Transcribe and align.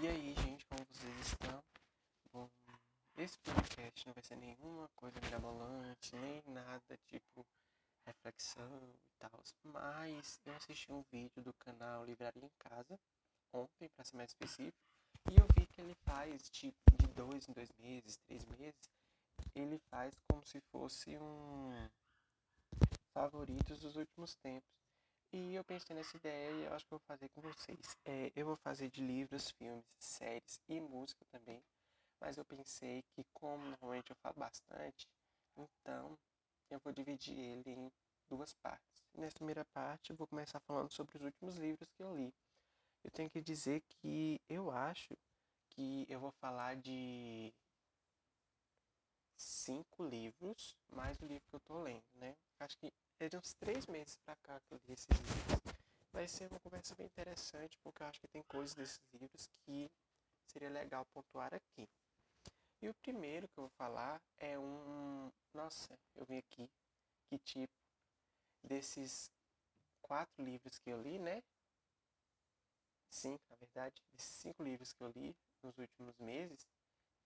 E 0.00 0.06
aí, 0.06 0.32
gente, 0.32 0.64
como 0.66 0.86
vocês 0.92 1.26
estão? 1.26 1.64
Bom, 2.32 2.48
esse 3.16 3.36
podcast 3.38 4.06
não 4.06 4.14
vai 4.14 4.22
ser 4.22 4.36
nenhuma 4.36 4.88
coisa 4.94 5.18
mirabolante, 5.20 6.14
nem 6.14 6.40
nada 6.46 6.96
tipo 7.08 7.44
reflexão 8.06 8.80
e 8.94 9.18
tal. 9.18 9.42
Mas 9.64 10.40
eu 10.46 10.54
assisti 10.54 10.92
um 10.92 11.02
vídeo 11.10 11.42
do 11.42 11.52
canal 11.54 12.04
Livraria 12.04 12.44
em 12.44 12.50
Casa, 12.60 12.96
ontem, 13.52 13.88
para 13.88 14.04
ser 14.04 14.16
mais 14.16 14.30
específico, 14.30 14.78
e 15.32 15.36
eu 15.36 15.48
vi 15.56 15.66
que 15.66 15.80
ele 15.80 15.96
faz 16.04 16.48
tipo 16.48 16.78
de 16.96 17.08
dois 17.08 17.48
em 17.48 17.52
dois 17.52 17.72
meses, 17.80 18.16
três 18.18 18.44
meses, 18.56 18.88
ele 19.52 19.80
faz 19.90 20.14
como 20.28 20.44
se 20.44 20.60
fosse 20.70 21.18
um 21.18 21.88
favoritos 23.12 23.80
dos 23.80 23.96
últimos 23.96 24.36
tempos. 24.36 24.87
E 25.32 25.54
eu 25.54 25.62
pensei 25.62 25.94
nessa 25.94 26.16
ideia 26.16 26.50
e 26.52 26.64
eu 26.64 26.72
acho 26.74 26.84
que 26.86 26.90
vou 26.90 27.00
fazer 27.00 27.28
com 27.28 27.40
vocês. 27.42 27.96
É, 28.04 28.32
eu 28.34 28.46
vou 28.46 28.56
fazer 28.56 28.88
de 28.88 29.04
livros, 29.04 29.50
filmes, 29.50 29.84
séries 29.98 30.60
e 30.68 30.80
música 30.80 31.24
também. 31.30 31.62
Mas 32.20 32.38
eu 32.38 32.44
pensei 32.44 33.02
que 33.14 33.24
como 33.34 33.62
normalmente 33.64 34.10
eu 34.10 34.16
falo 34.16 34.34
bastante, 34.38 35.06
então 35.56 36.18
eu 36.70 36.80
vou 36.80 36.92
dividir 36.92 37.38
ele 37.38 37.70
em 37.70 37.92
duas 38.28 38.54
partes. 38.54 39.06
Nessa 39.14 39.36
primeira 39.36 39.64
parte 39.66 40.10
eu 40.10 40.16
vou 40.16 40.26
começar 40.26 40.60
falando 40.60 40.90
sobre 40.90 41.16
os 41.16 41.22
últimos 41.22 41.56
livros 41.56 41.88
que 41.90 42.02
eu 42.02 42.16
li. 42.16 42.32
Eu 43.04 43.10
tenho 43.10 43.30
que 43.30 43.40
dizer 43.40 43.82
que 43.88 44.40
eu 44.48 44.70
acho 44.70 45.14
que 45.70 46.06
eu 46.08 46.18
vou 46.18 46.32
falar 46.32 46.76
de 46.76 47.52
cinco 49.36 50.04
livros, 50.04 50.76
mais 50.90 51.20
o 51.20 51.26
livro 51.26 51.48
que 51.48 51.54
eu 51.54 51.60
tô 51.60 51.82
lendo, 51.82 52.04
né? 52.14 52.34
Acho 52.58 52.76
que 52.78 52.92
é 53.20 53.28
de 53.28 53.36
uns 53.36 53.52
três 53.54 53.86
meses 53.86 54.16
pra 54.24 54.36
cá 54.36 54.60
que 54.60 54.74
eu 54.74 54.80
li 54.86 54.92
esses 54.92 55.08
livros. 55.08 55.74
Vai 56.12 56.28
ser 56.28 56.50
uma 56.50 56.60
conversa 56.60 56.94
bem 56.94 57.06
interessante, 57.06 57.78
porque 57.82 58.02
eu 58.02 58.06
acho 58.06 58.20
que 58.20 58.28
tem 58.28 58.42
coisas 58.44 58.74
desses 58.74 59.00
livros 59.12 59.48
que 59.64 59.90
seria 60.46 60.70
legal 60.70 61.04
pontuar 61.06 61.52
aqui. 61.52 61.88
E 62.80 62.88
o 62.88 62.94
primeiro 62.94 63.48
que 63.48 63.58
eu 63.58 63.64
vou 63.64 63.70
falar 63.70 64.20
é 64.38 64.58
um. 64.58 65.30
Nossa, 65.52 65.98
eu 66.14 66.24
vi 66.26 66.38
aqui 66.38 66.70
que 67.28 67.38
tipo 67.38 67.74
desses 68.62 69.30
quatro 70.00 70.44
livros 70.44 70.78
que 70.78 70.90
eu 70.90 71.02
li, 71.02 71.18
né? 71.18 71.42
Cinco, 73.10 73.42
na 73.50 73.56
verdade, 73.56 74.00
desses 74.12 74.30
cinco 74.30 74.62
livros 74.62 74.92
que 74.92 75.02
eu 75.02 75.10
li 75.10 75.34
nos 75.62 75.76
últimos 75.76 76.16
meses, 76.18 76.68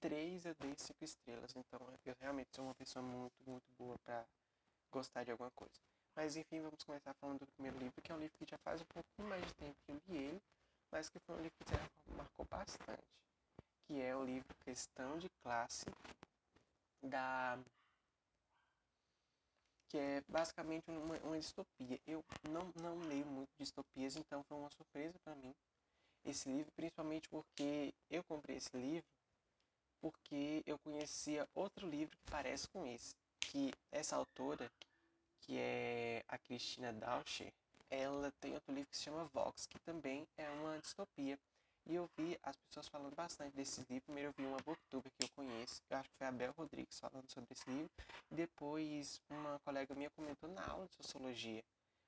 três 0.00 0.46
eu 0.46 0.54
dei 0.54 0.74
cinco 0.76 1.04
estrelas. 1.04 1.54
Então 1.54 1.78
eu 2.04 2.14
realmente 2.18 2.54
sou 2.54 2.64
uma 2.64 2.74
pessoa 2.74 3.02
muito, 3.02 3.34
muito 3.46 3.70
boa 3.76 3.98
para 3.98 4.26
gostar 4.92 5.24
de 5.24 5.32
alguma 5.32 5.50
coisa. 5.52 5.74
Mas 6.14 6.36
enfim, 6.36 6.60
vamos 6.60 6.84
começar 6.84 7.14
falando 7.14 7.40
do 7.40 7.46
primeiro 7.46 7.78
livro, 7.78 8.02
que 8.02 8.12
é 8.12 8.14
um 8.14 8.18
livro 8.18 8.36
que 8.36 8.44
já 8.48 8.58
faz 8.58 8.80
um 8.80 8.84
pouquinho 8.84 9.28
mais 9.28 9.44
de 9.44 9.54
tempo 9.54 9.74
que 9.84 9.92
eu 9.92 10.00
li 10.06 10.18
ele, 10.18 10.42
mas 10.90 11.08
que 11.08 11.18
foi 11.20 11.34
um 11.34 11.42
livro 11.42 11.56
que 11.64 12.12
marcou 12.14 12.46
bastante. 12.50 13.02
Que 13.86 14.00
é 14.00 14.14
o 14.14 14.24
livro 14.24 14.54
Questão 14.64 15.18
de 15.18 15.28
Classe, 15.42 15.86
da. 17.02 17.58
que 19.88 19.98
é 19.98 20.22
basicamente 20.28 20.90
uma, 20.90 21.16
uma 21.18 21.38
distopia. 21.38 21.98
Eu 22.06 22.22
não, 22.44 22.70
não 22.80 22.98
leio 23.08 23.26
muito 23.26 23.50
distopias, 23.58 24.16
então 24.16 24.44
foi 24.44 24.58
uma 24.58 24.70
surpresa 24.70 25.18
para 25.24 25.34
mim 25.34 25.54
esse 26.24 26.48
livro, 26.48 26.70
principalmente 26.76 27.28
porque 27.28 27.92
eu 28.08 28.22
comprei 28.22 28.56
esse 28.56 28.76
livro 28.76 29.10
porque 30.02 30.64
eu 30.66 30.76
conhecia 30.80 31.48
outro 31.54 31.88
livro 31.88 32.16
que 32.18 32.30
parece 32.30 32.68
com 32.68 32.84
esse 32.84 33.14
que 33.52 33.70
essa 33.90 34.16
autora, 34.16 34.72
que 35.42 35.58
é 35.58 36.24
a 36.26 36.38
Cristina 36.38 36.90
Dauscher, 36.90 37.52
ela 37.90 38.32
tem 38.40 38.54
outro 38.54 38.72
livro 38.72 38.88
que 38.88 38.96
se 38.96 39.02
chama 39.02 39.26
Vox, 39.26 39.66
que 39.66 39.78
também 39.80 40.26
é 40.38 40.48
uma 40.48 40.78
distopia. 40.78 41.38
E 41.84 41.94
eu 41.94 42.08
vi 42.16 42.38
as 42.42 42.56
pessoas 42.56 42.88
falando 42.88 43.14
bastante 43.14 43.54
desses 43.54 43.84
livros. 43.90 44.04
Primeiro 44.04 44.30
eu 44.30 44.34
vi 44.38 44.46
uma 44.46 44.56
booktuber 44.62 45.12
que 45.18 45.24
eu 45.24 45.28
conheço, 45.36 45.82
eu 45.90 45.98
acho 45.98 46.08
que 46.08 46.16
foi 46.16 46.26
a 46.28 46.32
Bel 46.32 46.54
Rodrigues 46.56 46.98
falando 46.98 47.28
sobre 47.28 47.52
esse 47.52 47.68
livro. 47.68 47.90
Depois 48.30 49.20
uma 49.28 49.58
colega 49.58 49.94
minha 49.94 50.08
comentou 50.10 50.48
na 50.48 50.66
aula 50.66 50.86
de 50.86 50.94
sociologia. 50.94 51.62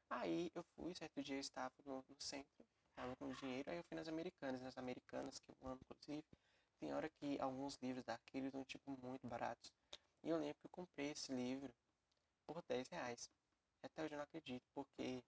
Aí 0.08 0.50
eu 0.54 0.62
fui, 0.74 0.94
certo 0.94 1.22
dia 1.22 1.36
eu 1.36 1.40
estava 1.40 1.74
no, 1.84 1.96
no 1.96 2.16
centro, 2.18 2.64
estava 2.88 3.14
com 3.16 3.28
dinheiro, 3.34 3.70
aí 3.70 3.76
eu 3.76 3.84
fui 3.84 3.96
nas 3.96 4.08
americanas, 4.08 4.62
nas 4.62 4.78
americanas, 4.78 5.38
que 5.40 5.50
eu 5.50 5.68
amo 5.68 5.78
inclusive. 5.84 6.24
Tem 6.80 6.94
hora 6.94 7.08
que 7.08 7.38
alguns 7.38 7.76
livros 7.82 8.04
daqueles 8.04 8.50
são 8.50 8.64
tipo 8.64 8.98
muito 9.02 9.26
baratos. 9.26 9.70
E 10.24 10.30
eu 10.30 10.38
lembro 10.38 10.56
que 10.58 10.66
eu 10.66 10.70
comprei 10.70 11.10
esse 11.10 11.30
livro 11.30 11.70
por 12.46 12.62
10 12.66 12.88
reais. 12.88 13.28
Até 13.84 14.02
hoje 14.02 14.14
eu 14.14 14.16
não 14.16 14.24
acredito, 14.24 14.64
porque 14.74 15.22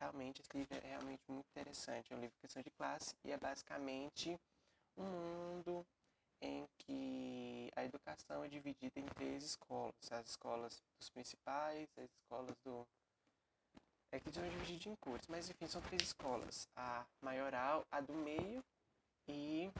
realmente 0.00 0.42
esse 0.42 0.58
livro 0.58 0.74
é 0.74 0.88
realmente 0.88 1.22
muito 1.28 1.46
interessante. 1.50 2.12
É 2.12 2.16
um 2.16 2.20
livro 2.20 2.34
de 2.34 2.40
questão 2.40 2.60
de 2.60 2.70
classe 2.72 3.14
e 3.24 3.30
é 3.30 3.38
basicamente 3.38 4.36
um 4.96 5.04
mundo 5.04 5.86
em 6.40 6.66
que 6.78 7.70
a 7.76 7.84
educação 7.84 8.42
é 8.42 8.48
dividida 8.48 8.98
em 8.98 9.06
três 9.10 9.44
escolas. 9.44 9.94
As 10.10 10.30
escolas 10.30 10.82
dos 10.98 11.08
principais, 11.10 11.88
as 11.96 12.10
escolas 12.10 12.56
do... 12.64 12.84
É 14.10 14.18
que 14.18 14.32
são 14.32 14.42
divididas 14.42 14.86
em 14.86 14.96
cores, 14.96 15.26
mas 15.28 15.48
enfim, 15.48 15.68
são 15.68 15.80
três 15.82 16.02
escolas. 16.02 16.68
A 16.76 17.06
maioral, 17.22 17.86
a 17.92 18.00
do 18.00 18.12
meio 18.12 18.62
e 19.28 19.70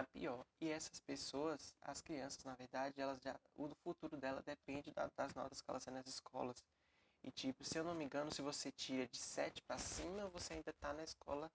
a 0.00 0.04
pior. 0.06 0.44
E 0.60 0.70
essas 0.70 1.00
pessoas, 1.00 1.74
as 1.82 2.00
crianças, 2.00 2.44
na 2.44 2.54
verdade, 2.54 3.00
elas 3.00 3.20
já, 3.22 3.38
o 3.54 3.68
futuro 3.84 4.16
dela 4.16 4.42
depende 4.42 4.90
da, 4.92 5.08
das 5.16 5.34
notas 5.34 5.60
que 5.60 5.70
elas 5.70 5.84
têm 5.84 5.94
nas 5.94 6.06
escolas. 6.06 6.64
E 7.24 7.30
tipo, 7.30 7.64
se 7.64 7.78
eu 7.78 7.84
não 7.84 7.94
me 7.94 8.04
engano, 8.04 8.30
se 8.30 8.42
você 8.42 8.70
tira 8.72 9.06
de 9.06 9.18
7 9.18 9.62
para 9.62 9.78
cima, 9.78 10.28
você 10.28 10.54
ainda 10.54 10.72
tá 10.74 10.92
na 10.92 11.04
escola 11.04 11.50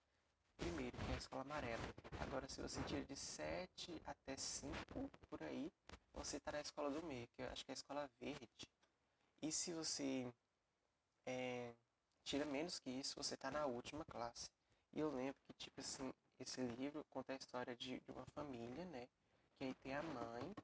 primeiro, 0.58 0.98
que 0.98 1.12
é 1.12 1.14
a 1.14 1.18
escola 1.18 1.42
amarela. 1.42 1.82
Agora, 2.18 2.48
se 2.48 2.60
você 2.60 2.82
tira 2.82 3.04
de 3.04 3.16
7 3.16 4.00
até 4.04 4.36
5, 4.36 5.10
por 5.30 5.42
aí, 5.42 5.70
você 6.14 6.40
tá 6.40 6.52
na 6.52 6.60
escola 6.60 6.90
do 6.90 7.06
meio, 7.06 7.28
que 7.28 7.42
eu 7.42 7.48
acho 7.50 7.64
que 7.64 7.70
é 7.70 7.74
a 7.74 7.80
escola 7.80 8.10
verde. 8.20 8.68
E 9.42 9.52
se 9.52 9.72
você 9.72 10.26
é, 11.26 11.74
tira 12.24 12.44
menos 12.44 12.78
que 12.78 12.90
isso, 12.90 13.16
você 13.16 13.36
tá 13.36 13.50
na 13.50 13.66
última 13.66 14.04
classe. 14.06 14.50
E 14.92 15.00
eu 15.00 15.10
lembro 15.10 15.36
que, 15.46 15.54
tipo 15.54 15.80
assim, 15.80 16.12
esse 16.40 16.60
livro 16.60 17.04
conta 17.10 17.32
a 17.32 17.36
história 17.36 17.74
de, 17.76 18.00
de 18.00 18.10
uma 18.10 18.24
família, 18.34 18.84
né? 18.86 19.08
Que 19.56 19.64
aí 19.64 19.74
tem 19.82 19.94
a 19.94 20.02
mãe, 20.02 20.54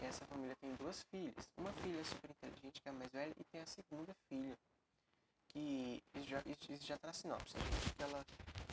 e 0.00 0.04
essa 0.04 0.24
família 0.26 0.54
tem 0.56 0.74
duas 0.76 1.02
filhas. 1.04 1.48
Uma 1.56 1.72
filha 1.72 2.04
super 2.04 2.30
inteligente, 2.30 2.80
que 2.80 2.88
é 2.88 2.90
a 2.90 2.94
mais 2.94 3.10
velha, 3.10 3.34
e 3.38 3.44
tem 3.44 3.60
a 3.60 3.66
segunda 3.66 4.14
filha, 4.28 4.56
que 5.48 6.02
isso 6.14 6.28
já, 6.28 6.42
isso 6.46 6.86
já 6.86 6.98
tá 6.98 7.08
na 7.08 7.12
sinopse, 7.12 7.56
né? 7.56 7.62
que 7.96 8.02
ela, 8.02 8.24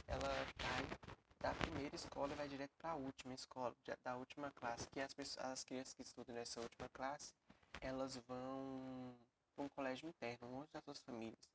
ela 0.08 0.46
cai 0.58 1.12
da 1.42 1.54
primeira 1.56 1.96
escola 1.96 2.34
e 2.34 2.36
vai 2.36 2.48
direto 2.48 2.72
para 2.78 2.92
a 2.92 2.96
última 2.96 3.34
escola, 3.34 3.76
da 4.04 4.16
última 4.16 4.52
classe, 4.52 4.88
que 4.90 5.00
as, 5.00 5.14
pessoas, 5.14 5.46
as 5.46 5.64
crianças 5.64 5.94
que 5.94 6.04
estudam 6.04 6.36
nessa 6.36 6.60
última 6.60 6.88
classe, 6.90 7.34
elas 7.82 8.16
vão 8.28 9.16
para 9.56 9.66
um 9.66 9.70
colégio 9.70 10.08
interno, 10.08 10.52
longe 10.52 10.70
das 10.72 10.84
suas 10.84 11.00
famílias. 11.02 11.50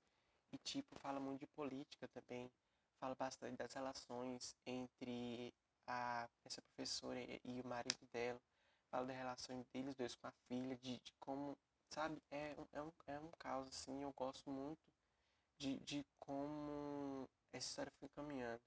E, 0.53 0.59
tipo, 0.59 0.99
fala 0.99 1.21
muito 1.21 1.41
de 1.41 1.47
política 1.47 2.09
também, 2.09 2.51
fala 3.01 3.15
bastante 3.15 3.57
das 3.57 3.73
relações 3.73 4.57
entre 4.67 5.53
a, 5.87 6.29
essa 6.45 6.63
professora 6.63 7.21
e 7.21 7.61
o 7.61 7.67
marido 7.67 8.07
dela. 8.13 8.41
Fala 8.91 9.07
da 9.07 9.13
relação 9.13 9.65
deles 9.73 9.95
dois 9.95 10.15
com 10.15 10.27
a 10.27 10.33
filha, 10.49 10.77
de, 10.77 10.99
de 10.99 11.13
como, 11.19 11.57
sabe, 11.91 12.23
é, 12.31 12.57
é, 12.73 12.83
um, 12.83 12.93
é 13.07 13.19
um 13.19 13.31
caos, 13.39 13.69
assim, 13.69 14.03
eu 14.03 14.13
gosto 14.13 14.51
muito 14.51 14.81
de, 15.59 15.79
de 15.81 16.07
como 16.19 17.29
essa 17.53 17.67
história 17.69 17.93
foi 17.99 18.09
caminhando. 18.11 18.63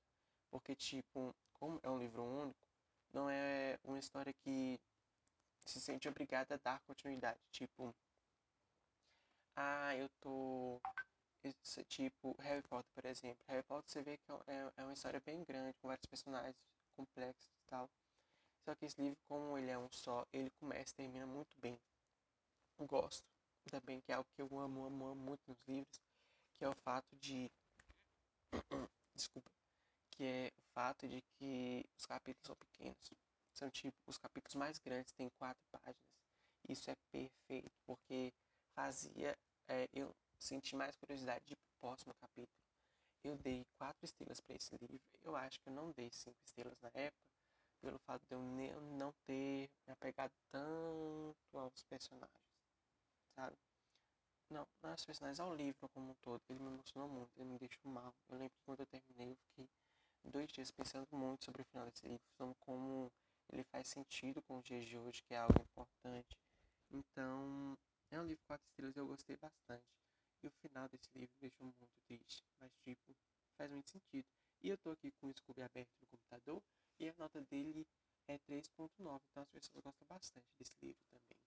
Porque, 0.52 0.76
tipo, 0.76 1.36
como 1.54 1.80
é 1.84 1.90
um 1.90 1.98
livro 2.00 2.24
único, 2.24 2.60
não 3.14 3.30
é 3.30 3.80
uma 3.84 4.00
história 4.00 4.34
que 4.34 4.80
se 5.66 5.80
sente 5.80 6.10
obrigada 6.10 6.56
a 6.56 6.58
dar 6.58 6.80
continuidade. 6.82 7.40
Tipo, 7.52 7.94
ah, 9.56 9.96
eu 9.96 10.10
tô 10.22 10.82
esse, 11.44 11.84
tipo 11.86 12.36
Harry 12.40 12.62
Potter, 12.64 12.92
por 12.94 13.06
exemplo. 13.06 13.44
Harry 13.48 13.64
Potter 13.64 13.90
você 13.90 14.02
vê 14.02 14.18
que 14.18 14.32
é, 14.32 14.36
é, 14.48 14.74
é 14.78 14.84
uma 14.84 14.94
história 14.94 15.20
bem 15.20 15.44
grande, 15.44 15.78
com 15.82 15.88
vários 15.88 16.06
personagens 16.06 16.56
complexos 16.96 17.50
e 17.50 17.70
tal. 17.70 17.90
Só 18.66 18.76
que 18.76 18.86
esse 18.86 19.02
livro, 19.02 19.18
como 19.28 19.58
ele 19.58 19.72
é 19.72 19.78
um 19.78 19.90
só, 19.92 20.26
ele 20.34 20.50
começa 20.52 20.92
e 20.94 20.96
termina 20.96 21.26
muito 21.26 21.60
bem. 21.60 21.80
Gosto 22.80 23.26
também, 23.70 24.02
que 24.02 24.12
é 24.12 24.16
algo 24.16 24.30
que 24.36 24.42
eu 24.42 24.60
amo, 24.60 24.86
amo, 24.86 25.08
amo 25.08 25.22
muito 25.22 25.42
nos 25.48 25.60
livros, 25.68 26.02
que 26.58 26.66
é 26.66 26.70
o 26.70 26.76
fato 26.76 27.16
de. 27.18 27.52
Desculpa. 29.14 29.52
Que 30.12 30.24
é 30.24 30.52
o 30.58 30.62
fato 30.74 31.08
de 31.08 31.22
que 31.22 31.86
os 31.98 32.06
capítulos 32.06 32.48
são 32.48 32.56
pequenos. 32.56 33.14
São 33.54 33.70
tipo, 33.70 33.98
os 34.08 34.18
capítulos 34.18 34.56
mais 34.56 34.78
grandes 34.78 35.12
têm 35.14 35.30
quatro 35.38 35.64
páginas. 35.72 35.96
Isso 36.68 36.90
é 36.90 36.96
perfeito, 37.12 37.72
porque 37.86 38.34
fazia 38.76 39.38
é, 39.68 39.88
eu 39.94 40.16
senti 40.40 40.76
mais 40.76 40.96
curiosidade 40.96 41.46
de 41.46 41.56
próximo 41.80 42.14
capítulo. 42.16 42.58
Eu 43.24 43.38
dei 43.38 43.66
quatro 43.78 44.06
estrelas 44.06 44.40
para 44.40 44.56
esse 44.56 44.76
livro. 44.78 45.02
Eu 45.22 45.36
acho 45.36 45.60
que 45.60 45.70
eu 45.70 45.74
não 45.74 45.92
dei 45.92 46.10
cinco 46.12 46.40
estrelas 46.46 46.80
na 46.82 46.90
época, 46.94 47.24
pelo 47.82 48.00
fato 48.00 48.26
de 48.28 48.34
eu 48.34 48.82
não 48.98 49.14
ter 49.26 49.70
me 49.86 49.94
apegado 49.94 50.32
tanto 50.52 51.58
aos 51.58 51.84
personagens, 51.84 52.44
sabe? 53.36 53.58
Não, 54.50 54.68
não 54.82 54.92
aos 54.92 55.06
personagens, 55.06 55.40
ao 55.40 55.56
livro 55.56 55.88
como 55.90 56.12
um 56.12 56.16
todo. 56.16 56.42
Ele 56.50 56.60
me 56.60 56.70
emocionou 56.70 57.10
muito, 57.10 57.32
ele 57.38 57.50
me 57.50 57.60
deixou 57.60 57.92
mal. 57.92 58.14
Eu 58.30 58.38
lembro 58.38 58.54
que 58.56 58.66
quando 58.66 58.80
eu 58.82 58.88
terminei, 58.88 59.32
eu 59.32 59.38
fiquei 59.38 59.70
dois 60.24 60.52
dias 60.52 60.72
pensando 60.72 61.08
muito 61.12 61.46
sobre 61.46 61.62
o 61.62 61.66
final 61.66 61.86
desse 61.86 62.08
livro, 62.08 62.26
sobre 62.38 62.56
como 62.60 63.12
ele 63.52 63.64
faz 63.66 63.88
sentido 63.88 64.42
com 64.44 64.58
os 64.58 64.64
dias 64.64 64.86
de 64.86 64.98
hoje, 64.98 65.22
que 65.24 65.34
é 65.34 65.38
algo 65.38 65.60
importante. 65.62 66.38
Então, 66.92 67.78
é 68.12 68.20
um 68.20 68.26
livro 68.26 68.44
quatro 68.48 68.66
estrelas 68.68 68.98
eu 68.98 69.08
gostei 69.08 69.38
bastante. 69.38 69.86
E 70.42 70.48
o 70.48 70.52
final 70.62 70.88
desse 70.90 71.10
livro 71.16 71.34
me 71.36 71.50
deixou 71.50 71.66
muito 71.66 71.88
triste, 72.06 72.44
mas 72.60 72.72
tipo, 72.84 73.16
faz 73.58 73.72
muito 73.72 73.90
sentido. 73.90 74.28
E 74.62 74.70
eu 74.70 74.78
tô 74.78 74.92
aqui 74.92 75.12
com 75.12 75.28
o 75.28 75.34
Scooby 75.34 75.62
aberto 75.62 75.92
no 76.02 76.08
computador 76.08 76.62
e 77.00 77.10
a 77.10 77.14
nota 77.18 77.42
dele 77.42 77.88
é 78.28 78.38
3.9, 78.40 79.22
então 79.32 79.44
as 79.44 79.50
pessoas 79.50 79.84
gostam 79.84 80.08
bastante 80.08 80.48
desse 80.58 80.78
livro 80.82 81.02
também. 81.10 81.40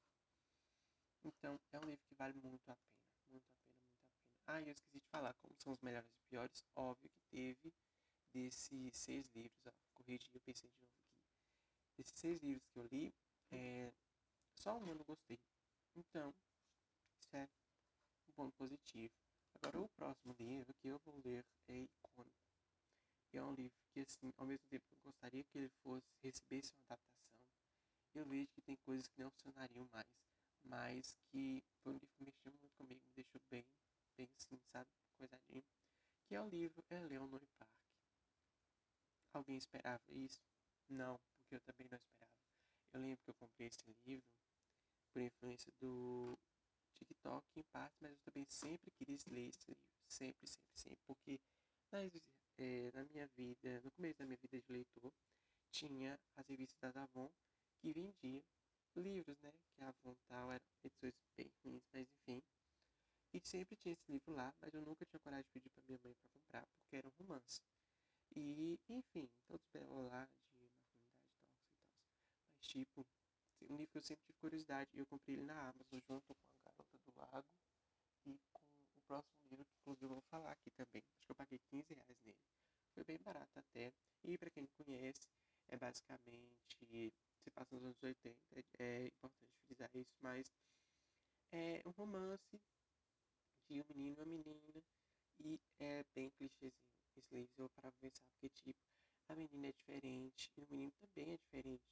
Então, 1.24 1.58
é 1.72 1.78
um 1.78 1.84
livro 1.84 2.04
que 2.08 2.14
vale 2.14 2.40
muito 2.40 2.68
a 2.68 2.76
pena, 2.76 2.98
muito 3.30 3.44
a 3.48 3.54
pena, 3.64 3.78
muito 3.84 4.02
a 4.02 4.46
pena. 4.46 4.58
Ah, 4.58 4.60
e 4.60 4.68
eu 4.68 4.72
esqueci 4.72 4.98
de 4.98 5.06
falar, 5.10 5.34
como 5.34 5.54
são 5.58 5.72
os 5.72 5.80
melhores 5.80 6.10
e 6.10 6.28
piores, 6.28 6.64
óbvio 6.74 7.10
que 7.10 7.22
teve 7.30 7.72
desses 8.32 8.96
seis 8.96 9.28
livros, 9.34 9.66
ó, 9.66 9.72
corrigi, 9.94 10.28
eu 10.34 10.40
pensei 10.40 10.68
de 10.68 10.76
novo 10.80 10.92
aqui. 10.96 11.12
Desses 11.96 12.18
seis 12.18 12.42
livros 12.42 12.66
que 12.72 12.78
eu 12.78 12.86
li, 12.86 13.14
é, 13.50 13.92
só 14.54 14.76
um 14.76 14.88
eu 14.88 14.96
não 14.96 15.04
gostei. 15.04 15.38
Então, 15.94 16.34
é 17.32 17.48
um 18.32 18.34
ponto 18.34 18.56
positivo. 18.56 19.12
Agora, 19.54 19.80
o 19.80 19.88
próximo 19.90 20.34
livro 20.38 20.72
que 20.80 20.88
eu 20.88 20.98
vou 21.04 21.20
ler 21.24 21.44
é 21.68 21.76
Icônico. 21.76 22.32
É 23.32 23.42
um 23.42 23.52
livro 23.54 23.76
que, 23.92 24.00
assim, 24.00 24.32
ao 24.36 24.46
mesmo 24.46 24.64
tempo 24.68 24.84
que 24.86 24.94
eu 24.94 25.12
gostaria 25.12 25.44
que 25.44 25.58
ele 25.58 25.70
fosse, 25.82 26.06
recebesse 26.22 26.72
uma 26.72 26.84
adaptação, 26.86 27.22
eu 28.14 28.24
vejo 28.26 28.48
que 28.54 28.62
tem 28.62 28.76
coisas 28.84 29.06
que 29.08 29.22
não 29.22 29.30
funcionariam 29.30 29.86
mais, 29.92 30.06
mas 30.64 31.14
que 31.30 31.62
foi 31.82 31.92
um 31.92 31.96
livro 31.96 32.14
que 32.16 32.24
mexeu 32.24 32.52
muito 32.52 32.74
comigo, 32.76 33.02
me 33.06 33.14
deixou 33.14 33.40
bem, 33.50 33.64
bem 34.16 34.28
assim, 34.36 34.58
sabe, 34.70 34.88
coisadinho, 35.18 35.64
que 36.26 36.34
é 36.34 36.40
o 36.40 36.48
livro 36.48 36.84
Eleanor 36.90 37.42
Park. 37.58 37.70
Alguém 39.32 39.56
esperava 39.56 40.02
isso? 40.10 40.40
Não, 40.88 41.18
porque 41.18 41.56
eu 41.56 41.60
também 41.60 41.86
não 41.90 41.98
esperava. 41.98 42.32
Eu 42.92 43.00
lembro 43.00 43.24
que 43.24 43.30
eu 43.30 43.34
comprei 43.34 43.68
esse 43.68 43.96
livro 44.06 44.26
por 45.12 45.22
influência 45.22 45.72
do 45.80 46.38
TikTok 47.04 47.44
em 47.56 47.62
parte, 47.72 47.96
mas 48.00 48.12
eu 48.12 48.18
também 48.24 48.46
sempre 48.48 48.90
quis 48.92 49.24
ler 49.26 49.48
esse 49.48 49.64
livro. 49.68 49.82
Sempre, 50.08 50.46
sempre, 50.46 50.72
sempre. 50.74 50.98
Porque 51.06 51.40
na, 51.90 51.98
é, 52.58 52.90
na 52.92 53.04
minha 53.04 53.26
vida, 53.36 53.80
no 53.82 53.90
começo 53.92 54.18
da 54.18 54.26
minha 54.26 54.38
vida 54.38 54.60
de 54.60 54.72
leitor, 54.72 55.12
tinha 55.70 56.18
as 56.36 56.46
revistas 56.46 56.92
da 56.92 57.02
Avon 57.04 57.30
que 57.80 57.92
vendia 57.92 58.44
livros, 58.96 59.38
né? 59.40 59.52
Que 59.74 59.82
a 59.82 59.88
Avon 59.88 60.14
tal 60.28 60.52
eram 60.52 60.64
edições 60.84 61.14
bem 61.36 61.50
ruins, 61.64 61.82
mas 61.92 62.06
enfim. 62.28 62.42
E 63.32 63.40
sempre 63.40 63.76
tinha 63.76 63.94
esse 63.94 64.10
livro 64.12 64.34
lá, 64.34 64.54
mas 64.60 64.74
eu 64.74 64.82
nunca 64.82 65.06
tinha 65.06 65.20
coragem 65.20 65.44
de 65.44 65.50
pedir 65.50 65.70
para 65.70 65.82
minha 65.86 65.98
mãe 66.04 66.14
para 66.14 66.28
comprar, 66.30 66.66
porque 66.66 66.96
era 66.96 67.08
um 67.08 67.12
romance. 67.18 67.62
E, 68.36 68.78
enfim, 68.88 69.28
todos 69.46 69.66
belos 69.72 70.06
lá 70.10 70.26
de 70.26 70.66
masculinidade 70.66 71.10
tóxica 71.10 71.40
e 71.40 71.72
tal. 71.72 71.82
Mas, 72.56 72.66
tipo, 72.66 73.06
um 73.70 73.76
livro 73.76 73.92
que 73.92 73.98
eu 73.98 74.02
sempre 74.02 74.24
tive 74.26 74.38
curiosidade. 74.38 74.90
E 74.94 74.98
eu 74.98 75.06
comprei 75.06 75.36
ele 75.36 75.44
na 75.44 75.68
Amazon 75.68 76.00
junto 76.06 76.34
com 76.34 76.34
A 76.61 76.61
E 78.26 78.38
com 78.50 78.98
o 78.98 79.02
próximo 79.06 79.40
livro, 79.50 79.64
que 79.64 79.76
inclusive 79.80 80.04
eu 80.04 80.08
vou 80.08 80.20
falar 80.22 80.52
aqui 80.52 80.70
também. 80.70 81.02
Acho 81.16 81.26
que 81.26 81.30
eu 81.30 81.36
paguei 81.36 81.58
15 81.70 81.94
reais 81.94 82.18
nele. 82.24 82.38
Foi 82.94 83.04
bem 83.04 83.18
barato 83.18 83.58
até. 83.58 83.92
E 84.24 84.38
para 84.38 84.50
quem 84.50 84.62
não 84.62 84.84
conhece, 84.84 85.28
é 85.68 85.76
basicamente. 85.76 87.12
Se 87.42 87.50
passa 87.50 87.74
nos 87.74 87.84
anos 87.84 88.02
80, 88.02 88.38
é 88.78 89.06
importante 89.06 89.52
frisar 89.66 89.90
isso, 89.94 90.16
mas 90.20 90.52
é 91.50 91.82
um 91.84 91.90
romance 91.90 92.60
de 93.68 93.80
um 93.80 93.84
menino 93.88 94.16
e 94.16 94.20
uma 94.20 94.26
menina. 94.26 94.82
E 95.38 95.60
é 95.80 96.04
bem 96.14 96.30
clichêzinho 96.30 96.72
livro. 97.30 97.64
Eu 97.64 97.68
pra 97.70 97.90
pensar, 97.92 98.22
porque, 98.32 98.48
tipo, 98.48 98.78
a 99.28 99.34
menina 99.34 99.68
é 99.68 99.72
diferente 99.72 100.50
e 100.56 100.62
o 100.62 100.66
menino 100.70 100.92
também 101.00 101.32
é 101.32 101.36
diferente 101.36 101.82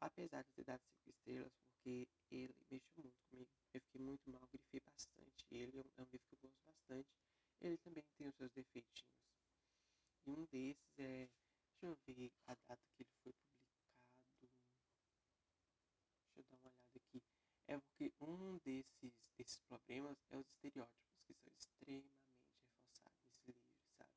apesar 0.00 0.42
de 0.42 0.50
ter 0.54 0.64
dado 0.64 0.80
cinco 0.84 1.10
estrelas, 1.10 1.52
porque 1.86 2.34
ele 2.34 2.54
mexeu 2.68 3.04
muito 3.04 3.22
comigo. 3.30 3.50
Eu 3.72 3.80
fiquei 3.80 4.00
muito 4.00 4.28
mal, 4.30 4.46
grifei 4.48 4.80
bastante. 4.80 5.46
Ele 5.52 5.78
é 5.78 5.82
um, 5.82 5.90
é 5.96 6.02
um 6.02 6.08
livro 6.10 6.26
que 6.26 6.34
eu 6.34 6.38
gosto 6.42 6.60
bastante. 6.66 7.08
Ele 7.60 7.78
também 7.78 8.04
tem 8.18 8.26
os 8.26 8.34
seus 8.34 8.50
defeitinhos. 8.50 9.06
E 10.26 10.30
um 10.30 10.44
desses 10.46 10.98
é. 10.98 11.28
Deixa 11.78 11.86
eu 11.86 11.98
ver 12.06 12.32
a 12.46 12.54
data 12.54 12.82
que 12.96 13.02
ele 13.02 13.10
foi 13.22 13.32
publicado. 13.32 13.76
Deixa 16.34 16.40
eu 16.40 16.44
dar 16.50 16.56
uma 16.56 16.70
olhada 16.70 16.96
aqui. 16.96 17.22
É 17.68 17.78
porque 17.78 18.12
um 18.20 18.58
desses, 18.58 19.12
desses 19.36 19.58
problemas 19.68 20.16
é 20.30 20.38
os 20.38 20.46
estereótipos, 20.48 21.20
que 21.26 21.34
são 21.34 21.52
extremamente 21.54 22.16
reforçados 22.64 23.20
nesse 23.28 23.52
livro, 23.52 23.62
sabe? 23.98 24.10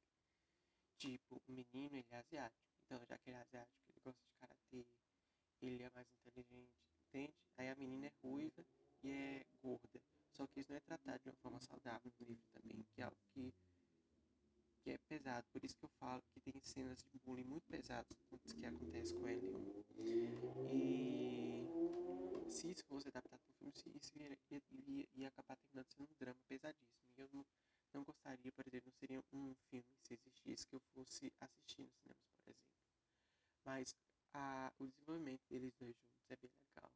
Tipo, 0.98 1.42
o 1.48 1.51
menino, 1.51 1.98
ele 1.98 2.07
é 2.10 2.18
asiático. 2.18 2.69
Então, 2.86 3.06
já 3.06 3.18
que 3.18 3.30
ele 3.30 3.38
é 3.38 3.42
asiático, 3.42 3.92
ele 3.92 4.00
gosta 4.00 4.24
de 4.25 4.33
karatê, 4.39 4.88
ele 5.62 5.83
é 5.83 5.89
mais 5.89 6.07
inteligente, 6.12 6.71
Aí 7.57 7.69
a 7.69 7.75
menina 7.75 8.07
é 8.07 8.11
ruiva 8.23 8.65
e 9.03 9.09
é 9.09 9.45
gorda. 9.61 10.01
Só 10.31 10.47
que 10.47 10.59
isso 10.61 10.71
não 10.71 10.77
é 10.77 10.81
tratado 10.81 11.21
de 11.23 11.29
uma 11.29 11.35
forma 11.41 11.59
saudável 11.59 12.11
no 12.19 12.25
livro 12.25 12.45
também, 12.53 12.85
que 12.94 13.01
é 13.01 13.06
algo 13.06 13.17
que, 13.33 13.53
que 14.83 14.91
é 14.91 14.97
pesado. 14.97 15.47
Por 15.51 15.63
isso 15.63 15.77
que 15.77 15.85
eu 15.85 15.89
falo 16.00 16.21
que 16.33 16.41
tem 16.41 16.59
cenas 16.61 17.03
de 17.11 17.19
bullying 17.19 17.44
muito 17.45 17.67
pesadas 17.69 18.17
que 18.56 18.65
acontece 18.65 19.13
com 19.15 19.27
ele. 19.27 19.45
E 20.71 21.69
se 22.47 22.71
isso 22.71 22.85
fosse 22.85 23.07
adaptado 23.07 23.41
para 23.57 23.67
um 23.67 23.71
filme, 23.71 24.00
isso 24.01 24.11
ia, 24.17 24.38
ia, 24.51 24.61
ia, 24.71 25.07
ia 25.15 25.27
acabar 25.27 25.56
terminando 25.57 25.88
sendo 25.91 26.09
um 26.11 26.15
drama 26.19 26.39
pesadíssimo. 26.47 27.13
E 27.17 27.21
eu 27.21 27.29
não, 27.33 27.45
não 27.94 28.03
gostaria, 28.03 28.51
por 28.51 28.65
exemplo, 28.67 28.91
não 28.91 29.00
seria 29.00 29.19
um 29.19 29.56
filme, 29.69 29.85
se 30.03 30.13
existisse, 30.13 30.67
que 30.67 30.75
eu 30.75 30.81
fosse 30.94 31.31
assistir 31.39 31.83
nos 31.83 31.94
cinemas, 32.01 32.27
por 32.44 32.50
exemplo. 32.51 32.69
Mas 33.65 33.95
a, 34.33 34.71
o 34.79 34.88
desenvolvimento 34.88 35.41
deles 35.50 35.73
dois 35.79 35.95
juntos 35.95 36.29
é 36.29 36.35
bem 36.35 36.51
legal. 36.67 36.88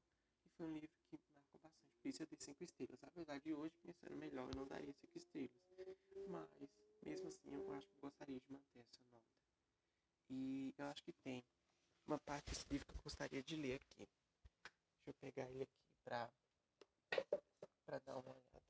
Foi 0.57 0.67
um 0.67 0.77
livro 0.77 0.95
que 1.09 1.17
marcou 1.35 1.59
bastante. 1.59 1.95
Por 2.01 2.07
isso 2.09 2.23
eu 2.23 2.27
dei 2.27 2.37
cinco 2.39 2.63
estrelas. 2.63 2.99
Na 3.01 3.09
verdade, 3.09 3.53
hoje, 3.53 3.75
pensando 3.81 4.15
melhor, 4.15 4.49
eu 4.49 4.55
não 4.55 4.67
daria 4.67 4.93
cinco 4.93 5.17
estrelas. 5.17 5.51
Mas, 6.27 6.49
mesmo 7.01 7.27
assim, 7.27 7.49
eu 7.51 7.73
acho 7.73 7.87
que 7.87 7.99
gostaria 7.99 8.39
de 8.39 8.51
manter 8.51 8.79
essa 8.79 9.01
nota. 9.13 9.23
E 10.29 10.73
eu 10.77 10.85
acho 10.87 11.03
que 11.03 11.13
tem 11.23 11.43
uma 12.07 12.19
parte 12.19 12.49
desse 12.49 12.65
livro 12.71 12.87
que 12.87 12.93
eu 12.93 13.03
gostaria 13.03 13.41
de 13.43 13.55
ler 13.55 13.75
aqui. 13.75 14.07
Deixa 14.95 15.09
eu 15.09 15.13
pegar 15.15 15.49
ele 15.49 15.63
aqui 15.63 15.81
pra, 16.03 16.29
pra 17.85 17.99
dar 17.99 18.17
uma 18.17 18.31
olhada. 18.31 18.63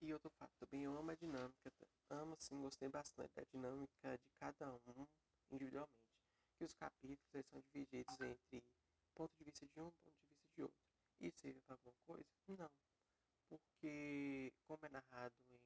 E 0.00 0.12
outro 0.12 0.30
fato 0.38 0.52
também, 0.58 0.82
eu 0.84 0.96
amo 0.98 1.10
a 1.10 1.14
dinâmica, 1.14 1.72
amo 2.10 2.36
sim, 2.38 2.60
gostei 2.60 2.88
bastante 2.90 3.32
da 3.34 3.42
dinâmica 3.44 4.18
de 4.18 4.30
cada 4.38 4.74
um 4.86 5.06
individualmente. 5.50 6.03
Que 6.56 6.64
os 6.64 6.74
capítulos 6.74 7.46
são 7.46 7.60
divididos 7.72 8.20
entre 8.20 8.64
ponto 9.14 9.32
de 9.38 9.44
vista 9.44 9.66
de 9.66 9.80
um 9.80 9.90
ponto 9.90 10.14
de 10.20 10.28
vista 10.28 10.52
de 10.56 10.62
outro. 10.62 10.84
Isso 11.20 11.38
serve 11.38 11.60
para 11.62 11.74
alguma 11.76 11.94
coisa? 12.06 12.28
Não. 12.48 12.70
Porque, 13.48 14.52
como 14.66 14.84
é 14.86 14.88
narrado 14.88 15.34
em 15.50 15.60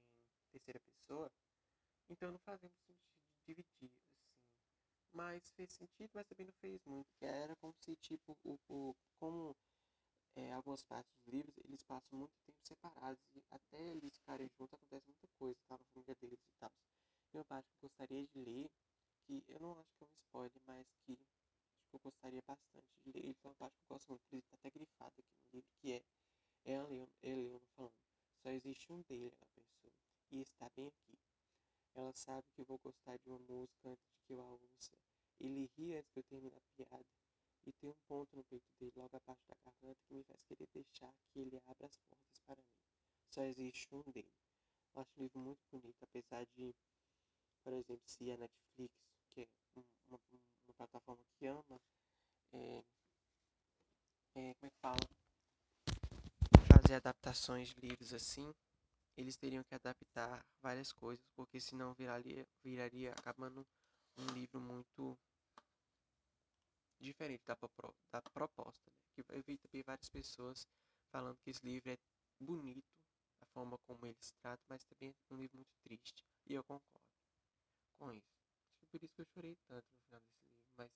terceira 0.53 0.81
pessoa, 0.81 1.31
então 2.09 2.31
não 2.33 2.39
fazemos 2.41 2.77
sentido 2.87 2.99
dividir, 3.47 3.65
assim. 3.81 3.91
Mas 5.13 5.51
fez 5.53 5.73
sentido, 5.73 6.11
mas 6.15 6.27
também 6.27 6.47
não 6.47 6.53
fez 6.61 6.85
muito. 6.85 7.09
Que 7.19 7.25
era 7.25 7.57
como 7.57 7.75
se, 7.81 7.97
tipo, 7.97 8.37
o, 8.45 8.59
o 8.69 8.95
como 9.19 9.57
é, 10.37 10.53
algumas 10.53 10.83
partes 10.85 11.13
dos 11.19 11.33
livros, 11.33 11.57
eles 11.65 11.83
passam 11.83 12.19
muito 12.19 12.33
tempo 12.47 12.59
separados 12.63 13.23
e 13.35 13.43
até 13.51 13.83
eles 13.97 14.17
ficarem 14.19 14.49
juntos 14.59 14.75
acontece 14.75 15.07
muita 15.07 15.29
coisa, 15.39 15.59
tá? 15.67 15.77
Na 15.79 15.85
família 15.93 16.15
deles 16.21 16.39
e 16.39 16.59
tal. 16.61 16.73
Uma 17.33 17.45
parte 17.45 17.69
que 17.69 17.85
eu 17.85 17.89
gostaria 17.89 18.27
de 18.27 18.39
ler, 18.39 18.71
que 19.29 19.45
eu 19.47 19.61
não 19.61 19.79
acho 19.79 19.93
que 19.95 20.05
é 20.05 20.07
um 20.07 20.11
spoiler, 20.11 20.63
mas 20.67 20.87
que 21.05 21.17
que 21.17 21.97
eu 21.97 22.01
gostaria 22.01 22.43
bastante 22.43 22.87
de 23.05 23.13
ler. 23.13 23.25
Ele 23.25 23.37
é 23.43 23.49
uma 23.49 23.55
parte 23.55 23.77
que 23.77 23.85
eu 23.85 23.89
gosto 23.89 24.09
muito, 24.09 24.23
ele 24.33 24.43
tá 24.43 24.55
até 24.57 24.71
grifado 24.71 25.15
aqui 25.19 25.35
no 25.43 25.49
livro, 25.53 25.71
que 25.81 25.93
é 25.93 26.03
ela 26.65 26.89
Eleanor 27.23 27.63
falando. 27.77 27.93
Só 28.43 28.51
existe 28.51 28.93
um 28.93 29.03
dele, 29.03 29.33
ela 29.37 29.47
pensou, 29.55 29.93
e 30.31 30.41
está 30.41 30.69
bem 30.71 30.89
aqui. 30.89 31.19
Ela 31.95 32.13
sabe 32.15 32.47
que 32.55 32.61
eu 32.61 32.65
vou 32.65 32.79
gostar 32.79 33.19
de 33.19 33.29
uma 33.29 33.39
música 33.39 33.89
antes 33.91 34.07
de 34.07 34.19
que 34.27 34.33
eu 34.33 34.41
a 34.41 34.51
ouça. 34.51 34.97
Ele 35.41 35.71
ri 35.77 35.97
antes 35.97 36.13
de 36.13 36.21
eu 36.21 36.25
terminar 36.25 36.59
a 36.59 36.77
piada 36.77 37.07
e 37.67 37.73
tem 37.73 37.89
um 37.91 37.95
ponto 38.07 38.37
no 38.37 38.45
peito 38.45 38.67
dele, 38.79 38.93
logo 38.97 39.17
abaixo 39.17 39.43
da 39.49 39.57
garganta, 39.65 40.01
que 40.07 40.15
me 40.15 40.25
faz 40.25 40.41
querer 40.45 40.69
deixar 40.73 41.13
que 41.33 41.41
ele 41.41 41.57
abra 41.67 41.87
as 41.87 41.99
portas 41.99 42.39
para 42.47 42.57
mim. 42.57 42.79
Só 43.31 43.43
existe 43.45 43.95
um 43.95 44.03
dele. 44.13 44.33
Eu 44.95 45.03
acho 45.03 45.11
um 45.19 45.23
livro 45.23 45.39
muito 45.41 45.61
bonito, 45.71 46.03
apesar 46.03 46.47
de, 46.57 46.75
por 47.63 47.73
exemplo, 47.73 48.03
se 48.07 48.31
a 48.31 48.37
Netflix, 48.37 48.69
que 48.77 48.79
é 48.83 48.85
uma, 48.95 49.08
plataforma 51.09 51.25
que 51.39 51.47
ama, 51.47 51.81
é, 52.53 52.83
é, 54.35 54.55
como 54.55 54.67
é 54.67 54.71
que 54.71 54.81
fala? 54.81 54.99
Fazer 56.67 56.95
adaptações 56.95 57.71
livros 57.83 58.13
assim, 58.13 58.53
eles 59.17 59.37
teriam 59.37 59.65
que 59.65 59.75
adaptar 59.75 60.45
várias 60.63 60.93
coisas, 60.93 61.25
porque 61.35 61.61
senão 61.61 61.95
viraria, 61.95 62.47
viraria 62.63 63.13
acabando 63.13 63.67
um 64.19 64.27
livro 64.35 64.61
muito 64.61 65.17
diferente 67.01 67.43
da, 67.47 67.57
da 68.13 68.23
proposta, 68.31 68.91
né? 68.91 69.25
Eu 69.31 69.43
vi 69.43 69.57
também 69.59 69.83
várias 69.83 70.09
pessoas 70.09 70.67
falando 71.11 71.39
que 71.43 71.51
esse 71.51 71.65
livro 71.65 71.91
é 71.91 71.99
bonito, 72.41 72.85
a 73.41 73.47
forma 73.47 73.79
como 73.87 74.07
ele 74.07 74.17
se 74.21 74.33
trata, 74.43 74.63
mas 74.69 74.85
também 74.85 75.11
é 75.31 75.35
um 75.35 75.39
livro 75.39 75.57
muito 75.57 75.73
triste. 75.83 76.25
E 76.47 76.55
eu 76.55 76.63
concordo 76.65 77.01
com 77.99 78.13
isso. 78.13 78.39
Por 78.91 79.03
isso 79.03 79.15
que 79.15 79.21
eu 79.23 79.27
chorei 79.35 79.57
tanto 79.67 79.85
no 79.85 80.07
final 80.07 80.21
desse 80.21 80.39
livro, 80.41 80.48
mas 80.79 80.91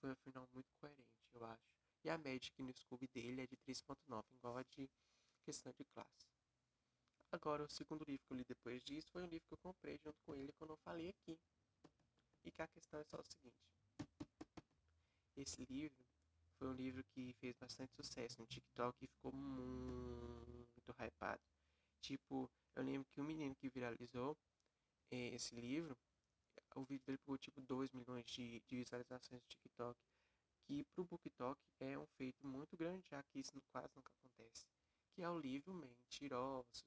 foi 0.00 0.10
um 0.12 0.16
final 0.16 0.48
muito 0.54 0.72
coerente, 0.80 1.04
eu 1.34 1.44
acho. 1.44 1.68
E 2.04 2.08
a 2.08 2.16
média 2.16 2.50
no 2.58 2.72
Scooby 2.72 3.08
dele 3.08 3.42
é 3.42 3.46
de 3.46 3.56
3.9, 3.56 4.24
igual 4.32 4.56
a 4.56 4.62
de 4.62 4.88
questão 5.44 5.72
de 5.76 5.84
classe. 5.84 6.28
Agora, 7.32 7.64
o 7.64 7.68
segundo 7.68 8.04
livro 8.04 8.24
que 8.26 8.32
eu 8.32 8.36
li 8.36 8.44
depois 8.44 8.82
disso 8.84 9.10
foi 9.10 9.22
um 9.22 9.26
livro 9.26 9.46
que 9.48 9.54
eu 9.54 9.58
comprei 9.58 9.98
junto 9.98 10.16
com 10.24 10.34
ele, 10.34 10.52
que 10.52 10.62
eu 10.62 10.68
não 10.68 10.76
falei 10.78 11.10
aqui. 11.10 11.38
E 12.44 12.50
que 12.52 12.62
a 12.62 12.68
questão 12.68 13.00
é 13.00 13.04
só 13.04 13.18
o 13.18 13.24
seguinte. 13.24 13.56
Esse 15.36 15.64
livro 15.64 16.04
foi 16.58 16.68
um 16.68 16.72
livro 16.72 17.04
que 17.12 17.34
fez 17.34 17.54
bastante 17.56 17.92
sucesso 17.94 18.40
no 18.40 18.46
TikTok 18.46 19.04
e 19.04 19.08
ficou 19.08 19.32
muito 19.32 20.92
hypado. 20.98 21.42
Tipo, 22.00 22.48
eu 22.74 22.82
lembro 22.84 23.08
que 23.10 23.20
o 23.20 23.24
um 23.24 23.26
menino 23.26 23.54
que 23.56 23.68
viralizou 23.68 24.36
eh, 25.10 25.34
esse 25.34 25.54
livro, 25.56 25.96
o 26.80 26.84
vídeo 26.84 27.04
dele 27.06 27.18
pegou 27.18 27.38
tipo 27.38 27.60
2 27.62 27.92
milhões 27.92 28.26
de, 28.26 28.60
de 28.60 28.76
visualizações 28.76 29.40
no 29.40 29.48
TikTok. 29.48 29.98
Que 30.66 30.84
pro 30.84 31.04
BookTok 31.04 31.60
é 31.80 31.98
um 31.98 32.06
feito 32.18 32.46
muito 32.46 32.76
grande, 32.76 33.08
já 33.08 33.22
que 33.22 33.38
isso 33.38 33.52
quase 33.72 33.88
nunca 33.94 34.12
acontece. 34.12 34.66
Que 35.14 35.22
é 35.22 35.30
o 35.30 35.38
livro 35.38 35.72
Mentirosos, 35.72 36.84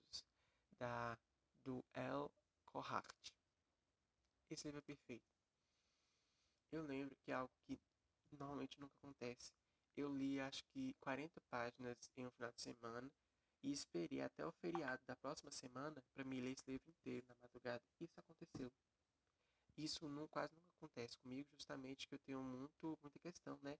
da, 0.77 1.17
do 1.63 1.84
El 1.93 2.31
Kohart. 2.65 3.31
Esse 4.50 4.67
livro 4.67 4.79
é 4.79 4.81
perfeito. 4.81 5.25
Eu 6.72 6.84
lembro 6.84 7.15
que 7.24 7.31
é 7.31 7.36
algo 7.36 7.53
que 7.65 7.79
normalmente 8.31 8.79
nunca 8.79 8.96
acontece. 8.98 9.53
Eu 9.98 10.15
li 10.15 10.39
acho 10.39 10.63
que 10.65 10.93
40 11.01 11.41
páginas 11.50 11.98
em 12.15 12.27
um 12.27 12.31
final 12.31 12.51
de 12.51 12.62
semana 12.62 13.12
e 13.63 13.72
esperei 13.72 14.22
até 14.22 14.46
o 14.46 14.51
feriado 14.51 15.01
da 15.08 15.15
próxima 15.15 15.51
semana 15.51 16.01
para 16.13 16.24
me 16.24 16.39
ler 16.39 16.51
esse 16.51 16.69
livro 16.69 16.89
inteiro 16.89 17.25
na 17.27 17.36
madrugada. 17.41 17.84
Isso 18.00 18.19
aconteceu. 18.19 18.72
Isso 19.80 20.10
não, 20.10 20.28
quase 20.28 20.54
nunca 20.54 20.70
acontece 20.76 21.18
comigo, 21.20 21.50
justamente 21.54 22.06
que 22.06 22.14
eu 22.14 22.20
tenho 22.20 22.44
muito, 22.44 23.00
muita 23.02 23.18
questão, 23.18 23.58
né? 23.62 23.78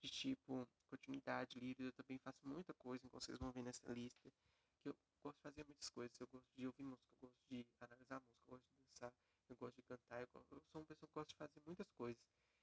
De 0.00 0.08
tipo, 0.08 0.66
continuidade, 0.88 1.58
livros. 1.58 1.86
Eu 1.86 1.92
também 1.92 2.18
faço 2.18 2.46
muita 2.46 2.72
coisa, 2.74 3.08
como 3.08 3.20
vocês 3.20 3.36
vão 3.36 3.50
ver 3.50 3.62
nessa 3.64 3.92
lista. 3.92 4.30
Que 4.80 4.88
eu 4.90 4.96
gosto 5.24 5.38
de 5.38 5.42
fazer 5.42 5.64
muitas 5.64 5.88
coisas. 5.90 6.20
Eu 6.20 6.28
gosto 6.28 6.46
de 6.56 6.66
ouvir 6.68 6.84
música, 6.84 7.08
eu 7.20 7.28
gosto 7.28 7.42
de 7.50 7.66
analisar 7.80 8.20
música, 8.20 8.38
eu 8.46 8.50
gosto 8.52 8.64
de 8.64 8.78
dançar, 8.86 9.12
eu 9.48 9.56
gosto 9.56 9.76
de 9.76 9.82
cantar. 9.82 10.20
Eu, 10.20 10.28
eu 10.52 10.60
sou 10.70 10.80
uma 10.82 10.86
pessoa 10.86 11.08
que 11.08 11.14
gosta 11.14 11.32
de 11.32 11.36
fazer 11.36 11.62
muitas 11.66 11.90
coisas. 11.98 12.22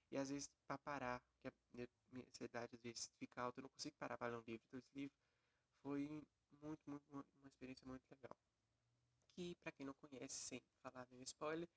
E 0.10 0.17
às 0.17 0.29
vezes, 0.29 0.50
para 0.65 0.77
parar, 0.77 1.22
que 1.41 1.50
a 1.50 1.51
minha, 1.74 1.88
ansiedade 2.25 2.74
às 2.74 2.82
vezes 2.82 3.12
fica 3.20 3.41
alta, 3.41 3.60
eu 3.60 3.63
não 3.63 3.70
consigo 3.70 3.98
parar 4.00 4.17
para 4.17 4.29
ler 4.29 4.38
um 4.38 4.44
livro. 4.48 4.65
Então, 4.65 4.79
esse 4.79 4.98
livro 4.98 5.15
foi 5.84 6.08
muito, 6.62 6.89
muito, 6.89 7.03
uma 7.12 7.25
experiência 7.44 7.86
muito 7.86 8.03
legal. 8.10 8.38
Que, 9.36 9.56
para 9.56 9.74
quem 9.74 9.86
não 9.86 9.94
conhece, 9.96 10.36
sem 10.36 10.62
falar 10.82 11.06
nenhum 11.12 11.24
spoiler, 11.24 11.67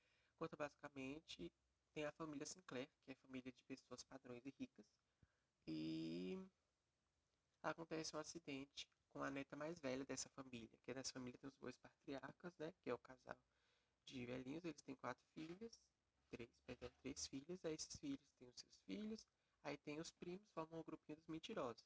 conta 0.41 0.57
basicamente 0.57 1.53
tem 1.93 2.07
a 2.07 2.13
família 2.13 2.47
Sinclair, 2.47 2.89
que 3.05 3.13
é 3.13 3.15
família 3.15 3.53
de 3.53 3.63
pessoas 3.69 4.03
padrões 4.05 4.43
e 4.47 4.55
ricas, 4.59 4.87
e 5.67 6.39
acontece 7.63 8.17
um 8.17 8.19
acidente 8.19 8.89
com 9.13 9.23
a 9.23 9.31
neta 9.31 9.55
mais 9.55 9.79
velha 9.79 10.05
dessa 10.07 10.31
família, 10.31 10.79
que 10.83 10.95
nessa 10.95 11.13
família 11.13 11.39
tem 11.39 11.49
os 11.49 11.57
dois 11.61 11.77
patriarcas, 11.77 12.53
né, 12.59 12.73
que 12.81 12.89
é 12.89 12.95
o 12.95 12.99
casal 12.99 13.37
de 14.07 14.25
velhinhos, 14.25 14.65
eles 14.65 14.81
têm 14.83 14.97
quatro 14.97 15.23
filhas, 15.35 15.79
três, 16.31 16.51
perdão, 16.67 16.91
três 17.03 17.27
filhas, 17.27 17.65
aí 17.65 17.75
esses 17.75 17.97
filhos 17.99 18.21
têm 18.39 18.49
os 18.49 18.61
seus 18.61 18.81
filhos, 18.87 19.27
aí 19.65 19.77
tem 19.79 20.01
os 20.01 20.11
primos, 20.13 20.49
formam 20.55 20.81
um 20.81 20.85
grupinho 20.85 21.17
dos 21.17 21.29
mentirosos. 21.29 21.85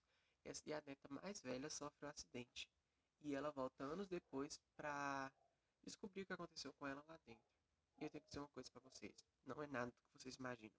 E 0.66 0.72
a 0.72 0.82
neta 0.86 1.08
mais 1.10 1.40
velha 1.40 1.68
sofre 1.70 2.06
um 2.06 2.10
acidente. 2.10 2.68
E 3.22 3.34
ela 3.34 3.50
volta 3.50 3.82
anos 3.84 4.06
depois 4.06 4.60
pra 4.76 5.30
descobrir 5.82 6.22
o 6.22 6.26
que 6.26 6.32
aconteceu 6.32 6.72
com 6.74 6.86
ela 6.86 7.02
lá 7.08 7.16
dentro. 7.26 7.53
E 7.98 8.04
eu 8.04 8.10
tenho 8.10 8.22
que 8.22 8.28
dizer 8.28 8.40
uma 8.40 8.48
coisa 8.48 8.70
para 8.70 8.82
vocês. 8.82 9.24
Não 9.46 9.62
é 9.62 9.66
nada 9.66 9.90
do 9.90 9.98
que 9.98 10.18
vocês 10.18 10.34
imaginam. 10.36 10.76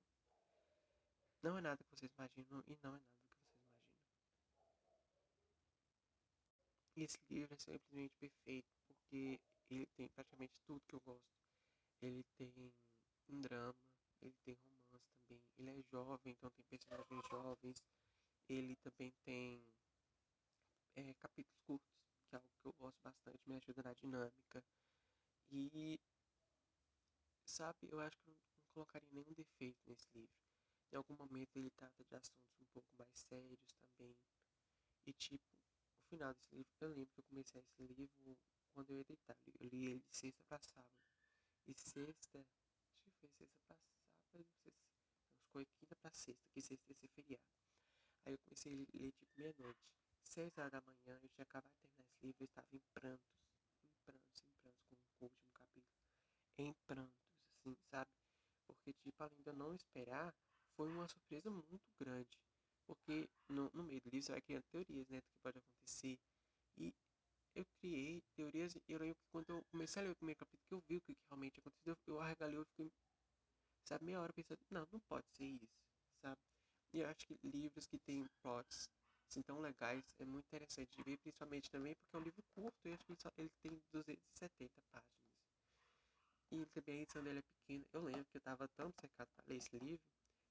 Não 1.41 1.57
é 1.57 1.61
nada 1.61 1.83
que 1.83 1.95
vocês 1.95 2.11
imaginam 2.17 2.63
e 2.67 2.77
não 2.81 2.95
é 2.95 2.99
nada 2.99 3.03
do 3.03 3.05
que 3.05 3.25
vocês 3.25 3.31
imaginam. 3.31 3.35
E 6.95 7.03
esse 7.03 7.17
livro 7.29 7.53
é 7.53 7.57
simplesmente 7.57 8.15
perfeito 8.17 8.73
porque 8.87 9.39
ele 9.69 9.85
tem 9.97 10.07
praticamente 10.09 10.53
tudo 10.65 10.85
que 10.87 10.95
eu 10.95 11.01
gosto. 11.01 11.35
Ele 12.01 12.23
tem 12.37 12.73
um 13.29 13.41
drama, 13.41 13.75
ele 14.21 14.35
tem 14.43 14.55
romance 14.55 15.09
também. 15.27 15.41
Ele 15.57 15.79
é 15.79 15.83
jovem, 15.91 16.33
então 16.33 16.49
tem 16.51 16.65
personagens 16.65 17.21
jovens. 17.29 17.83
Ele 18.47 18.75
também 18.77 19.11
tem 19.23 19.61
é, 20.95 21.13
capítulos 21.15 21.59
curtos, 21.65 21.89
que 22.29 22.35
é 22.35 22.37
algo 22.37 22.49
que 22.61 22.67
eu 22.67 22.73
gosto 22.73 23.01
bastante, 23.03 23.39
me 23.45 23.55
ajuda 23.55 23.83
na 23.83 23.93
dinâmica. 23.93 24.63
E, 25.51 25.99
sabe, 27.55 27.87
eu 27.89 27.99
acho 28.01 28.17
que 28.19 28.29
eu 28.29 28.33
não 28.33 28.67
colocaria 28.73 29.09
nenhum 29.11 29.33
defeito 29.33 29.79
nesse 29.87 30.09
livro. 30.13 30.35
Em 30.91 30.97
algum 30.97 31.15
momento 31.15 31.55
ele 31.55 31.69
trata 31.71 32.03
de 32.03 32.15
assuntos 32.15 32.59
um 32.61 32.65
pouco 32.73 32.89
mais 32.97 33.17
sérios 33.17 33.73
também. 33.79 34.15
E, 35.05 35.13
tipo, 35.13 35.45
o 36.03 36.09
final 36.09 36.33
desse 36.33 36.53
livro, 36.53 36.71
eu 36.81 36.89
lembro 36.89 37.13
que 37.13 37.21
eu 37.21 37.25
comecei 37.29 37.61
esse 37.61 37.83
livro 37.93 38.37
quando 38.73 38.89
eu 38.91 38.97
ia 38.97 39.03
deitar. 39.05 39.37
Eu 39.59 39.69
li 39.69 39.85
ele 39.85 40.03
de 40.09 40.15
sexta 40.15 40.43
para 40.49 40.59
sábado. 40.59 41.05
E 41.67 41.73
sexta, 41.73 42.39
acho 42.39 43.03
que 43.05 43.11
foi 43.19 43.29
sexta 43.29 43.57
para 43.67 43.77
sábado, 43.77 44.05
sexta, 44.31 44.71
não, 44.71 44.91
ficou 45.45 45.65
quinta 45.79 45.95
para 45.95 46.11
sexta, 46.11 46.45
que 46.51 46.61
sexta 46.61 46.91
ia 46.91 46.95
ser 46.95 47.07
feriado. 47.07 47.43
Aí 48.25 48.33
eu 48.33 48.39
comecei 48.39 48.73
a 48.73 48.75
ler 48.75 49.11
tipo 49.13 49.31
meia-noite. 49.37 49.79
Seis 50.23 50.57
horas 50.57 50.71
da 50.71 50.81
manhã, 50.81 51.19
eu 51.21 51.29
tinha 51.29 51.43
acabado 51.43 51.71
de 51.71 51.77
terminar 51.77 52.03
esse 52.03 52.17
livro, 52.21 52.43
eu 52.43 52.45
estava 52.45 52.67
em 52.73 52.81
prantos, 52.93 53.39
em 53.83 53.91
prantos, 54.03 54.41
em 54.41 54.49
prantos 54.59 54.85
com 55.17 55.25
o 55.25 55.27
último 55.27 55.49
capítulo. 55.53 55.95
Em 56.57 56.73
prantos, 56.87 57.24
assim, 57.65 57.75
sabe? 57.89 58.09
Porque, 58.67 58.93
tipo, 58.93 59.23
além 59.23 59.41
de 59.41 59.49
eu 59.49 59.53
não 59.53 59.73
esperar, 59.73 60.33
foi 60.75 60.87
uma 60.89 61.07
surpresa 61.07 61.49
muito 61.49 61.83
grande. 61.99 62.37
Porque 62.85 63.27
no, 63.49 63.69
no 63.73 63.83
meio 63.83 63.99
do 64.01 64.09
livro 64.09 64.25
você 64.25 64.31
vai 64.33 64.41
criando 64.41 64.63
teorias, 64.71 65.07
né, 65.09 65.17
do 65.17 65.27
que 65.27 65.41
pode 65.41 65.57
acontecer. 65.57 66.19
E 66.77 66.93
eu 67.55 67.65
criei 67.79 68.21
teorias, 68.35 68.75
eu 68.87 68.99
lembro 68.99 69.15
que 69.15 69.31
quando 69.31 69.49
eu 69.49 69.63
comecei 69.71 70.01
a 70.01 70.05
ler 70.05 70.11
o 70.11 70.15
primeiro 70.15 70.39
capítulo, 70.39 70.67
que 70.67 70.75
eu 70.75 70.83
vi 70.87 70.97
o 70.97 71.01
que 71.01 71.17
realmente 71.29 71.59
aconteceu, 71.59 71.97
eu 72.07 72.19
arregalei, 72.19 72.57
eu 72.57 72.65
fiquei, 72.65 72.91
sabe, 73.85 74.05
meia 74.05 74.21
hora 74.21 74.33
pensando, 74.33 74.59
não, 74.69 74.87
não 74.91 74.99
pode 75.09 75.25
ser 75.33 75.45
isso, 75.45 75.79
sabe? 76.21 76.39
E 76.93 76.99
eu 76.99 77.07
acho 77.09 77.25
que 77.27 77.39
livros 77.43 77.87
que 77.87 77.97
têm 77.99 78.25
plots 78.41 78.89
assim, 79.29 79.41
tão 79.41 79.59
legais 79.59 80.03
é 80.19 80.25
muito 80.25 80.45
interessante 80.45 80.95
de 80.97 81.03
ver, 81.03 81.17
principalmente 81.17 81.69
também 81.71 81.95
porque 81.95 82.15
é 82.15 82.19
um 82.19 82.23
livro 82.23 82.43
curto 82.53 82.87
e 82.87 82.93
acho 82.93 83.03
que 83.05 83.11
ele, 83.11 83.19
só, 83.21 83.31
ele 83.37 83.49
tem 83.61 83.81
270 83.91 84.81
páginas. 84.91 85.24
E 86.51 86.65
também 86.67 86.99
a 86.99 87.01
edição 87.03 87.23
dele 87.23 87.39
é 87.39 87.41
pequena. 87.41 87.85
Eu 87.93 88.03
lembro 88.03 88.25
que 88.25 88.37
eu 88.37 88.39
estava 88.39 88.67
tão 88.69 88.91
cercado 88.99 89.27
para 89.35 89.45
ler 89.47 89.57
esse 89.57 89.77
livro 89.79 90.05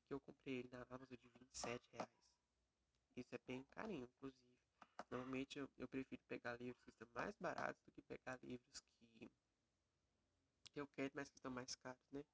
que 0.07 0.13
eu 0.15 0.21
comprei 0.21 0.59
ele 0.59 0.69
na 0.73 0.83
Amazon 0.83 1.09
de 1.09 1.17
27 1.17 1.83
reais. 1.93 2.09
Isso 3.17 3.35
é 3.35 3.39
bem 3.47 3.65
carinho, 3.71 4.05
inclusive. 4.05 4.45
Normalmente 5.11 5.59
eu, 5.59 5.69
eu 5.79 5.89
prefiro 5.89 6.23
pegar 6.29 6.61
livros 6.61 6.83
que 6.83 6.91
estão 6.91 7.09
mais 7.15 7.35
baratos 7.39 7.83
do 7.85 7.93
que 7.93 8.03
pegar 8.03 8.39
livros 8.43 8.81
que, 8.81 9.31
que 10.73 10.81
eu 10.81 10.87
quero, 10.89 11.13
mas 11.15 11.29
que 11.29 11.37
estão 11.37 11.51
mais 11.51 11.75
caros, 11.77 12.11
né? 12.13 12.25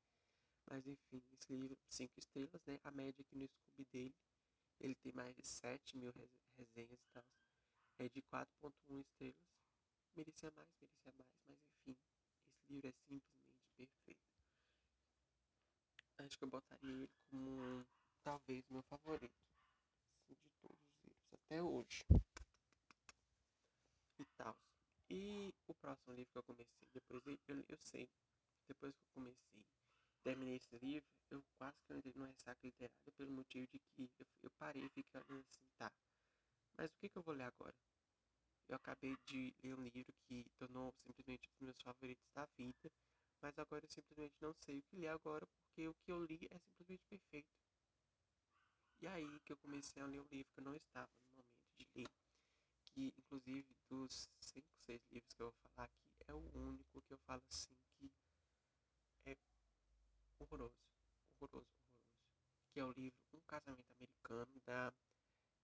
Mas 0.68 0.86
enfim, 0.86 1.22
esse 1.32 1.52
livro, 1.52 1.76
5 1.88 2.18
estrelas, 2.18 2.62
né? 2.66 2.78
A 2.84 2.90
média 2.90 3.22
aqui 3.22 3.36
no 3.36 3.46
Scooby 3.46 3.86
dele, 3.92 4.14
ele 4.80 4.94
tem 4.94 5.12
mais 5.12 5.34
de 5.36 5.46
7 5.46 5.96
mil 5.96 6.12
resenhas 6.56 6.98
e 6.98 7.12
tal. 7.12 7.24
É 7.98 8.08
de 8.08 8.22
4.1 8.22 9.00
estrelas. 9.00 9.36
Merecia 10.16 10.50
mais, 10.52 10.68
merecia 10.80 11.12
mais, 11.12 11.30
mas 11.46 11.58
enfim, 11.86 11.96
esse 12.54 12.72
livro 12.72 12.88
é 12.88 12.92
simplesmente 12.92 13.49
perfeito. 13.86 14.20
Acho 16.18 16.38
que 16.38 16.44
eu 16.44 16.48
botaria 16.48 16.90
ele 16.90 17.08
como 17.30 17.86
talvez 18.22 18.68
meu 18.68 18.82
favorito 18.82 19.32
assim, 20.22 20.34
de 20.34 20.50
todos 20.60 20.78
os 20.78 21.04
livros 21.04 21.32
até 21.32 21.62
hoje. 21.62 22.04
E 24.18 24.24
tal. 24.36 24.56
E 25.08 25.54
o 25.66 25.74
próximo 25.74 26.14
livro 26.14 26.30
que 26.30 26.38
eu 26.38 26.42
comecei, 26.42 26.88
depois 26.92 27.22
eu, 27.26 27.64
eu, 27.68 27.78
sei, 27.78 28.08
depois 28.68 28.94
que 28.94 29.02
eu 29.02 29.10
comecei 29.14 29.64
terminei 30.22 30.56
esse 30.56 30.76
livro, 30.78 31.08
eu 31.30 31.42
quase 31.56 31.76
que 31.86 31.94
entrei 31.94 32.12
numa 32.14 32.26
ressaca 32.26 32.60
literária 32.62 33.12
pelo 33.16 33.30
motivo 33.30 33.66
de 33.72 33.78
que 33.78 34.10
eu, 34.18 34.26
eu 34.42 34.50
parei 34.58 34.84
e 34.84 34.88
fiquei 34.90 35.20
olhando 35.20 35.44
assim, 35.48 35.66
tá. 35.78 35.90
Mas 36.76 36.90
o 36.92 36.98
que, 36.98 37.08
que 37.08 37.18
eu 37.18 37.22
vou 37.22 37.34
ler 37.34 37.44
agora? 37.44 37.74
Eu 38.68 38.76
acabei 38.76 39.16
de 39.26 39.54
ler 39.62 39.74
um 39.74 39.82
livro 39.82 40.12
que 40.28 40.44
tornou 40.58 40.94
simplesmente 41.02 41.48
um 41.48 41.52
dos 41.52 41.60
meus 41.60 41.82
favoritos 41.82 42.30
da 42.34 42.46
vida, 42.56 42.90
mas 43.40 43.58
agora 43.58 43.84
eu 43.84 43.88
simplesmente 43.88 44.34
não 44.40 44.52
sei 44.54 44.78
o 44.78 44.82
que 44.82 44.96
ler 44.96 45.08
agora, 45.08 45.46
porque 45.46 45.88
o 45.88 45.94
que 45.94 46.12
eu 46.12 46.24
li 46.24 46.46
é 46.50 46.58
simplesmente 46.58 47.04
perfeito. 47.08 47.48
E 49.00 49.06
aí 49.06 49.40
que 49.40 49.52
eu 49.52 49.56
comecei 49.56 50.02
a 50.02 50.06
ler 50.06 50.20
um 50.20 50.28
livro 50.30 50.52
que 50.52 50.60
eu 50.60 50.64
não 50.64 50.74
estava 50.74 51.08
no 51.32 51.38
momento 51.38 51.72
de 51.78 51.88
ler, 51.94 52.10
que 52.84 53.14
inclusive 53.18 53.74
dos 53.88 54.28
5, 54.40 54.66
6 54.86 55.00
livros 55.10 55.32
que 55.32 55.42
eu 55.42 55.50
vou 55.50 55.70
falar 55.74 55.84
aqui, 55.84 56.10
é 56.26 56.34
o 56.34 56.50
único 56.54 57.00
que 57.02 57.12
eu 57.12 57.18
falo 57.18 57.42
assim 57.48 57.74
que 57.98 58.12
é 59.24 59.36
horroroso, 60.38 60.74
horroroso, 61.40 61.40
horroroso. 61.40 61.80
Que 62.72 62.80
é 62.80 62.84
o 62.84 62.92
livro 62.92 63.18
Um 63.32 63.40
Casamento 63.40 63.92
Americano, 63.94 64.60
da 64.66 64.92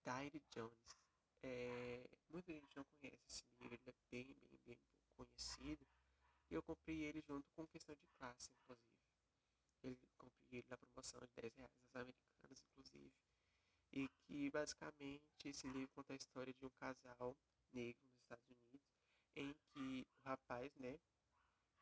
Diary 0.05 0.43
Jones. 0.51 0.97
É, 1.43 2.09
muita 2.31 2.53
gente 2.53 2.75
não 2.77 2.85
conhece 2.85 3.19
esse 3.27 3.45
livro, 3.61 3.75
ele 3.75 3.83
é 3.87 3.95
bem, 4.11 4.35
bem, 4.35 4.61
bem 4.65 4.79
conhecido. 5.17 5.87
E 6.51 6.55
eu 6.55 6.63
comprei 6.63 7.05
ele 7.05 7.21
junto 7.21 7.51
com 7.53 7.67
questão 7.67 7.95
de 7.95 8.07
classe, 8.19 8.51
inclusive. 8.53 8.97
Ele 9.83 9.99
comprei 10.17 10.59
ele 10.61 10.67
na 10.71 10.77
promoção 10.77 11.21
de 11.21 11.33
10 11.41 11.55
reais 11.55 11.73
das 11.93 12.03
americanas, 12.03 12.63
inclusive. 12.71 13.13
E 13.93 14.09
que 14.09 14.51
basicamente 14.51 15.23
esse 15.45 15.67
livro 15.69 15.89
conta 15.95 16.13
a 16.13 16.17
história 16.17 16.53
de 16.53 16.67
um 16.67 16.71
casal 16.71 17.37
negro 17.73 18.03
nos 18.05 18.19
Estados 18.19 18.47
Unidos, 18.49 18.87
em 19.37 19.55
que 19.73 20.07
o 20.25 20.29
rapaz, 20.29 20.75
né, 20.77 20.99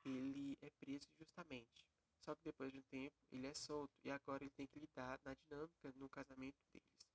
ele 0.05 0.57
é 0.61 0.71
preso 0.71 1.09
injustamente. 1.15 1.87
Só 2.21 2.35
que 2.35 2.45
depois 2.45 2.73
de 2.73 2.79
um 2.79 2.83
tempo 2.83 3.15
ele 3.31 3.47
é 3.47 3.55
solto 3.55 3.95
e 4.03 4.11
agora 4.11 4.43
ele 4.43 4.53
tem 4.53 4.67
que 4.67 4.79
lidar 4.79 5.21
na 5.25 5.35
dinâmica 5.35 5.93
no 5.97 6.09
casamento 6.09 6.57
deles. 6.73 7.09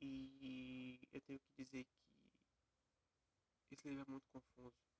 E 0.00 0.98
eu 1.12 1.20
tenho 1.20 1.40
que 1.40 1.62
dizer 1.62 1.84
que 1.84 3.74
esse 3.74 3.88
livro 3.88 4.04
é 4.06 4.10
muito 4.10 4.28
confuso, 4.30 4.95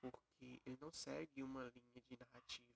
porque 0.00 0.60
ele 0.64 0.78
não 0.80 0.92
segue 0.92 1.42
uma 1.42 1.64
linha 1.64 2.02
de 2.08 2.16
narrativa. 2.18 2.68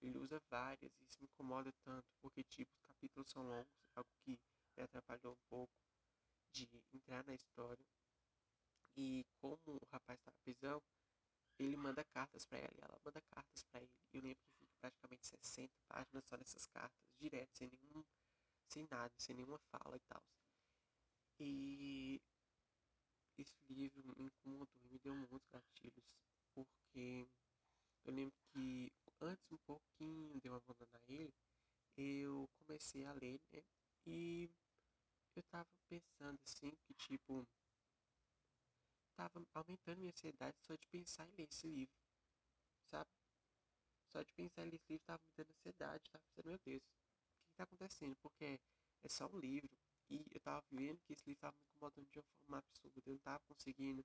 Ele 0.00 0.18
usa 0.18 0.40
várias 0.50 0.92
e 1.00 1.04
isso 1.04 1.18
me 1.20 1.26
incomoda 1.26 1.72
tanto, 1.82 2.06
porque 2.20 2.42
tipo, 2.44 2.70
os 2.74 2.82
capítulos 2.82 3.30
são 3.30 3.42
longos, 3.42 3.72
algo 3.94 4.10
que 4.22 4.38
me 4.76 4.82
atrapalhou 4.82 5.32
um 5.32 5.48
pouco 5.48 5.72
de 6.52 6.68
entrar 6.92 7.24
na 7.24 7.34
história. 7.34 7.84
E 8.96 9.24
como 9.40 9.58
o 9.66 9.86
rapaz 9.90 10.18
está 10.18 10.30
na 10.30 10.38
prisão, 10.42 10.82
ele 11.58 11.76
manda 11.76 12.04
cartas 12.04 12.44
para 12.44 12.58
ela 12.58 12.74
e 12.76 12.84
ela 12.84 12.98
manda 13.04 13.20
cartas 13.22 13.62
para 13.64 13.80
ele. 13.80 13.92
Eu 14.12 14.20
lembro 14.20 14.42
que 14.44 14.54
fica 14.58 14.76
praticamente 14.80 15.26
60 15.26 15.72
páginas 15.88 16.24
só 16.24 16.36
nessas 16.36 16.66
cartas, 16.66 17.04
direto, 17.18 17.56
sem 17.56 17.68
nenhum, 17.68 18.04
sem 18.68 18.86
nada, 18.90 19.12
sem 19.18 19.34
nenhuma 19.34 19.58
fala 19.70 19.96
e 19.96 20.00
tal. 20.00 20.22
E 21.38 22.20
esse 23.38 23.72
livro 23.72 24.14
me 24.16 24.24
incomodou 24.24 24.82
e 24.84 24.88
me 24.88 24.98
deu 24.98 25.14
muitos 25.14 25.48
gatilhos, 25.48 26.04
porque 26.94 27.26
eu 28.04 28.14
lembro 28.14 28.36
que 28.52 28.92
antes 29.20 29.50
um 29.50 29.58
pouquinho 29.66 30.40
de 30.40 30.46
eu 30.46 30.54
abandonar 30.54 31.02
ele, 31.08 31.34
eu 31.96 32.48
comecei 32.60 33.04
a 33.04 33.12
ler, 33.12 33.40
né? 33.52 33.62
E 34.06 34.48
eu 35.34 35.42
tava 35.50 35.68
pensando 35.88 36.38
assim 36.44 36.70
que 36.86 36.94
tipo 36.94 37.44
tava 39.16 39.44
aumentando 39.54 39.98
minha 39.98 40.12
ansiedade 40.12 40.56
só 40.60 40.76
de 40.76 40.86
pensar 40.86 41.26
em 41.26 41.34
ler 41.36 41.48
esse 41.48 41.66
livro, 41.66 41.94
sabe? 42.84 43.10
Só 44.12 44.22
de 44.22 44.32
pensar 44.32 44.64
em 44.64 44.70
ler 44.70 44.76
esse 44.76 44.92
livro 44.92 45.04
tava 45.04 45.20
me 45.26 45.34
dando 45.36 45.50
ansiedade, 45.50 46.10
tava 46.12 46.22
pensando, 46.28 46.46
meu 46.46 46.58
Deus, 46.64 46.82
o 46.82 47.48
que 47.48 47.56
tá 47.56 47.64
acontecendo? 47.64 48.16
Porque 48.22 48.60
é 49.02 49.08
só 49.08 49.26
um 49.26 49.38
livro 49.40 49.76
e 50.08 50.24
eu 50.30 50.40
tava 50.40 50.64
vendo 50.70 51.00
que 51.02 51.14
esse 51.14 51.24
livro 51.26 51.40
tava 51.40 51.56
me 51.56 51.64
incomodando 51.74 52.08
de 52.08 52.18
uma 52.20 52.24
forma 52.38 52.58
absurda, 52.58 53.02
eu 53.04 53.12
não 53.14 53.18
tava 53.18 53.40
conseguindo 53.48 54.04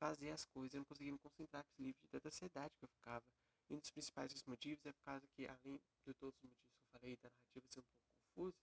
fazer 0.00 0.30
as 0.30 0.46
coisas, 0.46 0.74
eu 0.74 0.78
não 0.78 0.86
conseguia 0.86 1.12
me 1.12 1.18
concentrar 1.18 1.62
com 1.62 1.70
esse 1.70 1.82
livro 1.82 2.00
de 2.00 2.08
tanta 2.08 2.28
ansiedade 2.28 2.74
que 2.78 2.84
eu 2.84 2.88
ficava. 2.88 3.24
E 3.68 3.74
um 3.74 3.78
dos 3.78 3.90
principais 3.90 4.32
motivos 4.46 4.84
é 4.86 4.92
por 4.92 5.02
causa 5.04 5.28
que, 5.36 5.46
além 5.46 5.76
de 5.76 6.14
todos 6.14 6.16
os 6.16 6.22
motivos 6.22 6.56
que 6.56 6.86
eu 6.86 6.98
falei, 6.98 7.16
da 7.16 7.28
narrativa 7.28 7.66
ser 7.70 7.80
um 7.80 7.82
pouco 7.82 8.00
confusa, 8.34 8.56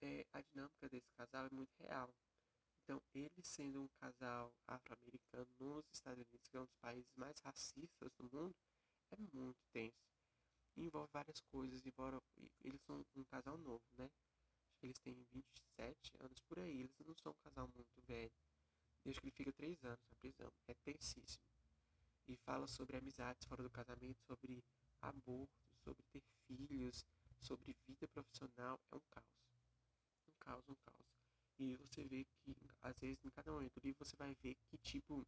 é, 0.00 0.26
a 0.32 0.40
dinâmica 0.40 0.88
desse 0.88 1.12
casal 1.12 1.46
é 1.46 1.54
muito 1.54 1.70
real. 1.78 2.10
Então, 2.82 3.00
ele 3.14 3.42
sendo 3.42 3.82
um 3.82 3.88
casal 4.00 4.52
afro-americano 4.66 5.46
nos 5.60 5.84
Estados 5.92 6.18
Unidos, 6.18 6.48
que 6.48 6.56
é 6.56 6.60
um 6.60 6.64
dos 6.64 6.76
países 6.80 7.12
mais 7.14 7.38
racistas 7.40 8.10
do 8.18 8.24
mundo, 8.24 8.56
é 9.12 9.16
muito 9.32 9.60
tenso. 9.70 9.94
Envolve 10.76 11.10
várias 11.12 11.40
coisas, 11.42 11.84
embora 11.84 12.18
eles 12.64 12.80
são 12.82 13.04
um 13.14 13.24
casal 13.24 13.58
novo, 13.58 13.84
né? 13.98 14.10
Eles 14.82 14.98
têm 14.98 15.14
27 15.30 16.12
anos 16.18 16.40
por 16.48 16.58
aí, 16.58 16.80
eles 16.80 17.06
não 17.06 17.14
são 17.14 17.32
um 17.32 17.44
casal 17.44 17.68
muito 17.68 18.00
velho. 18.06 18.32
E 19.04 19.10
acho 19.10 19.20
que 19.20 19.26
ele 19.26 19.32
fica 19.32 19.52
3 19.52 19.84
anos 19.84 20.00
na 20.10 20.16
prisão. 20.16 20.52
É 20.66 20.74
tensíssimo. 20.74 21.44
E 22.28 22.36
fala 22.36 22.66
sobre 22.66 22.96
amizades 22.96 23.46
fora 23.46 23.62
do 23.62 23.70
casamento, 23.70 24.20
sobre 24.22 24.62
aborto, 25.00 25.52
sobre 25.84 26.02
ter 26.12 26.22
filhos, 26.46 27.04
sobre 27.40 27.76
vida 27.86 28.06
profissional. 28.08 28.80
É 28.90 28.96
um 28.96 29.00
caos. 29.10 29.26
Um 30.28 30.38
caos, 30.38 30.68
um 30.68 30.74
caos. 30.74 31.06
E 31.58 31.76
você 31.76 32.04
vê 32.04 32.24
que, 32.24 32.56
às 32.80 32.98
vezes, 32.98 33.24
em 33.24 33.30
cada 33.30 33.52
momento 33.52 33.74
do 33.74 33.84
livro, 33.84 34.04
você 34.04 34.16
vai 34.16 34.34
ver 34.36 34.56
que, 34.66 34.78
tipo, 34.78 35.26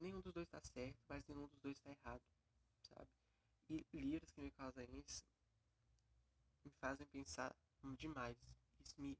nenhum 0.00 0.20
dos 0.20 0.32
dois 0.32 0.46
está 0.46 0.60
certo, 0.60 0.98
mas 1.08 1.24
nenhum 1.26 1.46
dos 1.46 1.60
dois 1.60 1.76
está 1.76 1.90
errado, 1.90 2.22
sabe? 2.82 3.08
E 3.70 3.84
livros 3.92 4.30
que 4.30 4.40
me 4.40 4.50
causam 4.50 4.84
isso 4.84 5.24
me 6.64 6.70
fazem 6.80 7.06
pensar 7.06 7.54
demais. 7.96 8.36
Isso 8.80 8.94
me 9.00 9.16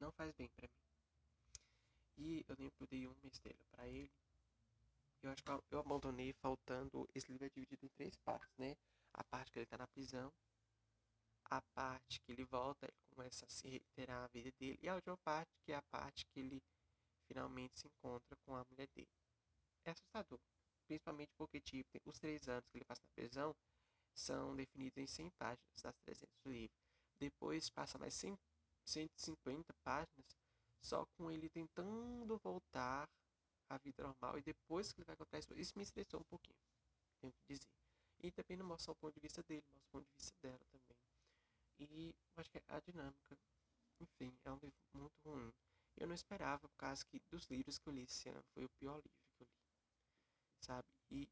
não 0.00 0.12
faz 0.12 0.32
bem 0.32 0.48
para 0.48 0.68
mim. 0.68 0.86
E 2.18 2.44
eu 2.48 2.56
lembro 2.58 2.74
que 2.76 2.82
eu 2.82 2.86
dei 2.86 3.06
uma 3.06 3.28
estrela 3.28 3.58
para 3.70 3.86
ele. 3.86 4.10
Eu 5.22 5.30
acho 5.30 5.42
que 5.42 5.50
eu 5.70 5.78
abandonei 5.78 6.32
faltando. 6.32 7.08
Esse 7.14 7.30
livro 7.30 7.46
é 7.46 7.50
dividido 7.50 7.84
em 7.84 7.88
três 7.90 8.16
partes, 8.16 8.56
né? 8.58 8.76
A 9.12 9.24
parte 9.24 9.50
que 9.52 9.58
ele 9.58 9.66
tá 9.66 9.78
na 9.78 9.86
prisão, 9.86 10.32
a 11.50 11.60
parte 11.74 12.20
que 12.20 12.32
ele 12.32 12.44
volta, 12.44 12.86
ele 12.86 13.14
começa 13.14 13.44
a 13.44 13.48
se 13.48 13.68
reiterar 13.68 14.24
a 14.24 14.28
vida 14.28 14.50
dele, 14.58 14.78
e 14.82 14.88
a 14.88 14.94
última 14.94 15.16
parte, 15.18 15.50
que 15.64 15.72
é 15.72 15.76
a 15.76 15.82
parte 15.82 16.26
que 16.26 16.40
ele 16.40 16.62
finalmente 17.26 17.78
se 17.78 17.86
encontra 17.86 18.36
com 18.44 18.54
a 18.54 18.64
mulher 18.70 18.88
dele. 18.94 19.08
É 19.84 19.90
assustador, 19.90 20.40
principalmente 20.86 21.32
porque, 21.36 21.60
tipo, 21.60 22.00
os 22.04 22.18
três 22.18 22.48
anos 22.48 22.68
que 22.68 22.78
ele 22.78 22.84
passa 22.84 23.02
na 23.02 23.10
prisão 23.14 23.54
são 24.14 24.56
definidos 24.56 24.98
em 24.98 25.06
100 25.06 25.30
páginas 25.30 25.82
das 25.82 25.96
300 26.04 26.36
do 26.42 26.52
livro. 26.52 26.76
Depois 27.18 27.70
passa 27.70 27.98
mais 27.98 28.14
100, 28.14 28.38
150 28.86 29.74
páginas 29.84 30.36
só 30.82 31.04
com 31.16 31.30
ele 31.30 31.48
tentando 31.50 32.38
voltar 32.38 33.08
à 33.68 33.78
vida 33.78 34.02
normal 34.02 34.38
e 34.38 34.42
depois 34.42 34.92
que 34.92 35.00
ele 35.00 35.06
vai 35.06 35.16
contar 35.16 35.38
isso, 35.38 35.54
isso 35.54 35.76
me 35.76 35.82
estressou 35.84 36.20
um 36.20 36.24
pouquinho, 36.24 36.58
tenho 37.20 37.32
que 37.34 37.54
dizer. 37.54 37.68
E 38.22 38.30
também 38.32 38.56
não 38.58 38.66
mostra 38.66 38.92
o 38.92 38.96
ponto 38.96 39.14
de 39.14 39.20
vista 39.20 39.42
dele, 39.44 39.64
mostra 39.74 39.88
o 39.88 39.92
ponto 39.92 40.06
de 40.06 40.16
vista 40.16 40.34
dela 40.42 40.60
também. 40.72 40.96
E 41.78 42.14
acho 42.36 42.50
que 42.50 42.62
a 42.68 42.80
dinâmica, 42.80 43.38
enfim, 44.00 44.32
é 44.44 44.50
um 44.52 44.58
livro 44.62 44.78
muito 44.94 45.14
ruim. 45.24 45.52
Eu 45.96 46.06
não 46.08 46.14
esperava, 46.14 46.68
por 46.68 46.76
causa 46.76 47.04
que 47.06 47.20
dos 47.30 47.46
livros 47.46 47.78
que 47.78 47.88
eu 47.88 47.92
li 47.94 48.02
esse 48.04 48.28
ano, 48.28 48.44
foi 48.54 48.64
o 48.64 48.70
pior 48.80 48.96
livro 48.96 49.18
que 49.36 49.42
eu 49.42 49.46
li, 49.46 49.52
sabe? 50.60 50.86
E 51.10 51.28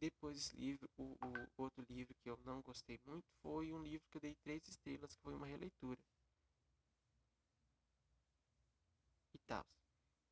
depois 0.00 0.36
desse 0.36 0.56
livro, 0.56 0.88
o, 0.98 1.16
o 1.22 1.48
outro 1.62 1.84
livro 1.90 2.14
que 2.22 2.30
eu 2.30 2.38
não 2.44 2.60
gostei 2.62 2.98
muito 3.06 3.26
foi 3.42 3.72
um 3.72 3.82
livro 3.82 4.06
que 4.10 4.16
eu 4.16 4.20
dei 4.20 4.34
três 4.42 4.66
estrelas, 4.68 5.14
que 5.16 5.22
foi 5.22 5.34
uma 5.34 5.46
releitura. 5.46 6.00
E 9.34 9.37
tal. 9.48 9.64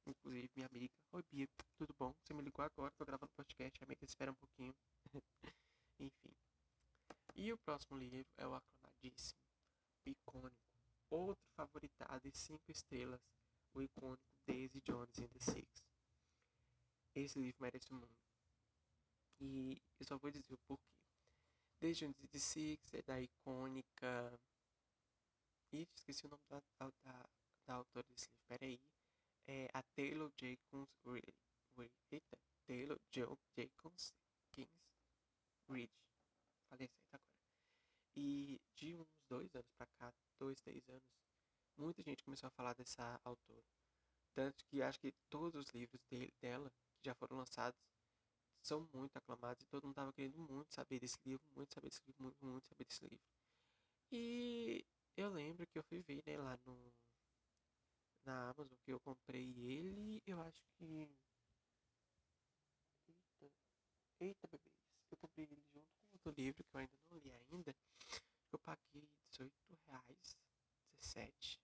Inclusive, 0.07 0.51
minha 0.55 0.69
amiga, 0.69 0.95
oi 1.13 1.23
Bia, 1.31 1.49
tudo 1.79 1.95
bom? 1.99 2.15
Você 2.23 2.35
me 2.35 2.43
ligou 2.43 2.63
agora, 2.63 2.93
tô 2.99 3.05
gravando 3.05 3.33
podcast, 3.35 3.83
amiga, 3.83 4.05
espera 4.05 4.31
um 4.31 4.35
pouquinho. 4.35 4.75
Enfim. 5.99 6.37
E 7.35 7.51
o 7.51 7.59
próximo 7.59 7.99
livro 7.99 8.29
é 8.37 8.47
o 8.47 8.55
aclamadíssimo, 8.55 9.41
o 10.05 10.11
icônico, 10.11 10.57
outro 11.11 11.43
favoritado 11.57 12.29
e 12.29 12.33
cinco 12.33 12.71
estrelas, 12.71 13.21
o 13.75 13.81
icônico 13.81 14.23
Daisy 14.47 14.83
Jones 14.83 15.19
in 15.19 15.29
the 15.29 15.41
Six. 15.41 15.83
Esse 17.15 17.39
livro 17.39 17.63
merece 17.63 17.91
o 17.91 17.95
mundo. 17.95 18.17
E 19.41 19.81
eu 19.99 20.07
só 20.07 20.19
vou 20.19 20.31
dizer 20.31 20.53
o 20.53 20.59
porquê. 20.59 20.85
Jones 21.81 22.03
in 22.03 22.13
the 22.13 22.39
Six 22.39 22.95
é 22.95 23.03
da 23.03 23.19
icônica. 23.19 24.39
Ih, 25.73 25.89
esqueci 25.95 26.27
o 26.27 26.29
nome 26.29 26.43
da, 26.49 26.61
da, 26.79 27.29
da 27.67 27.75
autora 27.75 28.07
desse 28.09 28.29
livro, 28.29 28.47
peraí. 28.47 28.96
É 29.47 29.69
a 29.73 29.83
Taylor 29.83 30.33
Reed. 30.41 31.35
Eita, 32.11 32.39
Taylor 32.67 32.99
Jacobs 33.11 34.13
Kings 34.53 34.83
Reed. 35.69 35.91
Falei 36.69 36.89
certo 36.89 37.15
agora. 37.15 37.23
E 38.17 38.61
de 38.75 38.95
uns 38.95 39.09
dois 39.29 39.55
anos 39.55 39.71
pra 39.77 39.87
cá, 39.99 40.13
dois, 40.39 40.61
três 40.61 40.89
anos, 40.89 41.05
muita 41.77 42.03
gente 42.03 42.25
começou 42.25 42.49
a 42.49 42.51
falar 42.51 42.75
dessa 42.75 43.21
autora. 43.25 43.65
Tanto 44.35 44.65
que 44.67 44.83
acho 44.83 45.01
que 45.01 45.13
todos 45.31 45.55
os 45.55 45.75
livros 45.75 46.01
dele, 46.11 46.33
dela, 46.41 46.71
que 46.99 47.05
já 47.05 47.15
foram 47.15 47.37
lançados, 47.37 47.79
são 48.63 48.89
muito 48.93 49.17
aclamados 49.17 49.63
e 49.63 49.67
todo 49.67 49.85
mundo 49.85 49.95
tava 49.95 50.13
querendo 50.13 50.39
muito 50.39 50.75
saber 50.75 50.99
desse 51.01 51.19
livro, 51.25 51.45
muito 51.55 51.73
saber 51.73 51.89
desse 51.89 52.03
livro, 52.07 52.23
muito, 52.23 52.45
muito 52.45 52.67
saber 52.69 52.85
desse 52.85 53.05
livro. 53.07 53.25
E 54.11 54.85
eu 55.17 55.31
lembro 55.31 55.67
que 55.67 55.79
eu 55.79 55.83
fui 55.85 56.01
ver, 56.03 56.23
né, 56.27 56.37
lá 56.39 56.59
no 56.65 56.93
na 58.27 58.51
Amazon 58.51 58.77
que 58.85 58.93
eu 58.93 59.01
comprei 59.01 59.55
ele, 59.57 60.21
eu 60.27 60.41
acho 60.43 60.61
que 60.77 61.09
Eita, 63.41 63.55
eita 64.21 64.47
bebês. 64.49 64.75
Eu 65.11 65.17
comprei 65.17 65.45
ele 65.45 65.63
junto 65.73 65.87
com 65.97 66.13
outro 66.13 66.31
livro 66.33 66.65
que 66.65 66.75
eu 66.75 66.81
ainda 66.81 66.93
não 67.09 67.19
li 67.19 67.31
ainda. 67.31 67.75
Eu 68.53 68.59
paguei 68.59 69.09
18 69.31 69.53
reais, 69.87 70.37
17. 70.99 71.33
Acho 71.33 71.59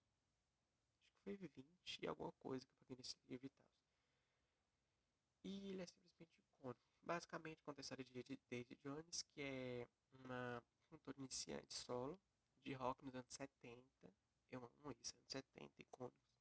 que 1.17 1.23
foi 1.25 1.37
20 1.37 1.99
e 2.01 2.07
alguma 2.07 2.33
coisa 2.33 2.65
que 2.65 2.73
eu 2.73 2.79
paguei 2.79 2.97
nesse 2.97 3.17
livro 3.29 3.47
e 3.47 3.51
tal. 3.51 3.67
E 5.45 5.69
ele 5.71 5.83
é 5.83 5.87
simplesmente 5.87 6.39
icônico. 6.59 6.81
Basicamente 7.05 7.63
conta 7.63 7.81
a 7.81 7.83
história 7.83 8.05
de 8.05 8.39
Daisy 8.49 8.77
Jones, 8.77 9.23
que 9.23 9.43
é 9.43 9.89
uma 10.15 10.63
cantora 10.89 11.19
iniciante 11.19 11.75
solo 11.75 12.19
de 12.65 12.73
rock 12.75 13.05
nos 13.05 13.15
anos 13.15 13.35
70. 13.35 13.83
Eu 14.53 14.61
amo 14.61 14.93
isso, 14.93 15.15
anos 15.15 15.33
70, 15.33 15.73
icônicos. 15.81 16.32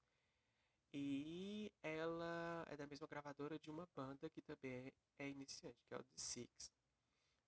E 0.94 1.72
ela 1.82 2.66
é 2.70 2.76
da 2.76 2.86
mesma 2.88 3.08
gravadora 3.08 3.58
de 3.60 3.70
uma 3.70 3.88
banda 3.96 4.30
que 4.30 4.42
também 4.42 4.92
é 5.20 5.30
iniciante, 5.30 5.78
que 5.88 5.94
é 5.94 5.98
o 5.98 6.04
The 6.04 6.18
Six. 6.18 6.72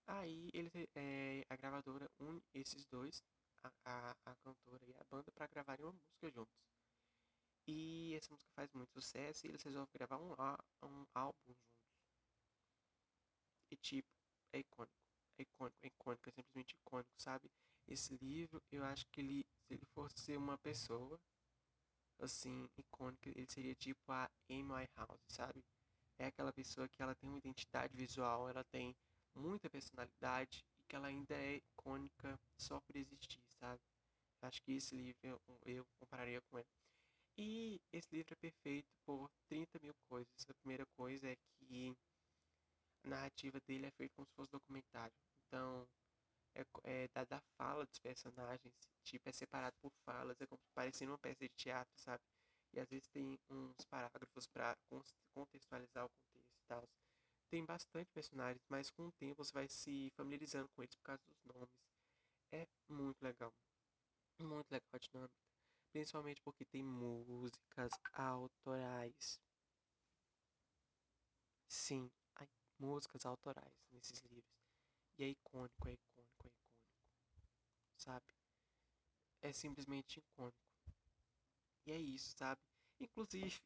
Aí 0.08 0.50
ele, 0.54 0.70
é, 0.96 1.46
a 1.50 1.56
gravadora 1.56 2.10
une 2.20 2.42
esses 2.54 2.86
dois, 2.86 3.22
a, 3.64 3.72
a, 3.86 4.12
a 4.26 4.36
cantora 4.36 4.86
e 4.86 4.96
a 4.96 5.04
banda, 5.10 5.32
para 5.32 5.48
gravarem 5.48 5.86
uma 5.86 5.94
música 5.94 6.30
juntos. 6.32 6.54
E 7.68 8.14
essa 8.16 8.32
música 8.32 8.52
faz 8.56 8.72
muito 8.74 8.92
sucesso 8.94 9.46
e 9.46 9.50
eles 9.50 9.64
resolvem 9.64 9.92
gravar 9.94 10.18
um, 10.18 10.34
um 10.88 11.06
álbum 11.14 11.40
juntos. 11.48 11.74
E 13.72 13.76
tipo, 13.76 14.10
é 14.54 14.60
icônico. 14.60 14.94
É 15.38 15.42
icônico, 15.44 15.78
é 15.84 15.88
icônico, 15.88 16.30
é 16.30 16.32
simplesmente 16.32 16.76
icônico, 16.76 17.14
sabe? 17.18 17.50
Esse 17.88 18.16
livro, 18.18 18.62
eu 18.72 18.84
acho 18.86 19.06
que 19.12 19.20
ele, 19.20 19.44
se 19.68 19.74
ele 19.74 19.86
fosse 19.94 20.38
uma 20.38 20.58
pessoa, 20.58 21.20
assim, 22.20 22.70
icônica, 22.78 23.30
ele 23.30 23.46
seria 23.50 23.76
tipo 23.76 24.12
a 24.12 24.30
Amy 24.50 24.90
House, 24.96 25.22
sabe? 25.28 25.64
É 26.18 26.28
aquela 26.28 26.54
pessoa 26.54 26.88
que 26.88 27.02
ela 27.02 27.16
tem 27.16 27.30
uma 27.30 27.38
identidade 27.38 27.96
visual, 27.96 28.50
ela 28.50 28.64
tem 28.64 28.96
muita 29.36 29.70
personalidade 29.70 30.64
e 30.80 30.84
que 30.86 30.96
ela 30.96 31.08
ainda 31.08 31.36
é 31.36 31.56
icônica 31.56 32.40
só 32.58 32.80
por 32.82 32.96
existir, 32.96 33.42
sabe? 33.60 33.82
Acho 34.42 34.62
que 34.62 34.74
esse 34.74 34.96
livro 34.96 35.20
eu, 35.24 35.42
eu 35.66 35.86
compararia 36.00 36.42
com 36.42 36.60
ele. 36.60 36.68
E 37.38 37.82
esse 37.92 38.16
livro 38.16 38.34
é 38.34 38.36
perfeito 38.36 38.94
por 39.06 39.30
30 39.48 39.80
mil 39.82 39.94
coisas. 40.08 40.46
A 40.48 40.54
primeira 40.54 40.86
coisa 40.98 41.28
é 41.28 41.36
que 41.36 41.96
a 43.04 43.08
narrativa 43.08 43.60
dele 43.62 43.88
é 43.88 43.92
feita 43.92 44.14
como 44.16 44.28
se 44.28 44.34
fosse 44.36 44.52
documentário. 44.52 45.14
Então, 45.48 45.88
é, 46.56 46.64
é 46.84 47.08
da, 47.10 47.24
da 47.26 47.42
fala 47.58 47.86
dos 47.86 48.00
personagens, 48.00 48.74
tipo, 49.04 49.30
é 49.30 49.32
separado 49.32 49.76
por 49.82 49.92
falas, 50.06 50.40
é 50.42 50.48
como 50.48 50.60
parecendo 50.74 51.12
uma 51.12 51.20
peça 51.20 51.44
de 51.44 51.50
teatro, 51.56 51.94
sabe? 51.98 52.24
E 52.74 52.80
às 52.80 52.90
vezes 52.90 53.08
tem 53.10 53.38
uns 53.50 53.86
parágrafos 53.90 54.48
para 54.48 54.76
contextualizar 55.34 56.06
o 56.06 56.10
contexto 56.10 56.54
e 56.64 56.68
tal. 56.68 56.84
Tem 57.50 57.66
bastante 57.66 58.12
personagens, 58.14 58.64
mas 58.70 58.92
com 58.92 59.08
o 59.08 59.12
tempo 59.14 59.44
você 59.44 59.54
vai 59.54 59.68
se 59.70 60.12
familiarizando 60.18 60.70
com 60.76 60.84
eles 60.84 60.96
por 60.96 61.04
causa 61.04 61.22
dos 61.28 61.44
nomes. 61.56 61.70
É 62.54 62.66
muito 62.90 63.22
legal. 63.24 63.54
Muito 64.42 64.72
legal 64.72 64.90
a 64.94 65.00
dinâmica. 65.00 65.34
Principalmente 65.94 66.42
porque 66.44 66.66
tem 66.66 66.84
músicas 66.84 67.94
autorais. 68.14 69.40
Sim, 71.68 72.10
músicas 72.80 73.26
autorais 73.26 73.74
nesses 73.92 74.22
livros. 74.22 74.52
E 75.18 75.24
é 75.24 75.30
icônico, 75.30 75.88
é 75.90 75.94
icônico. 75.94 76.13
Sabe? 77.98 78.26
É 79.44 79.54
simplesmente 79.54 80.18
icônico. 80.20 80.58
E 81.86 81.92
é 81.92 81.98
isso, 81.98 82.36
sabe? 82.38 82.60
Inclusive, 83.00 83.62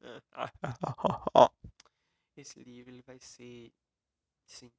esse 2.36 2.62
livro 2.62 2.90
ele 2.92 3.02
vai 3.02 3.18
ser, 3.18 3.72
sim, 4.46 4.70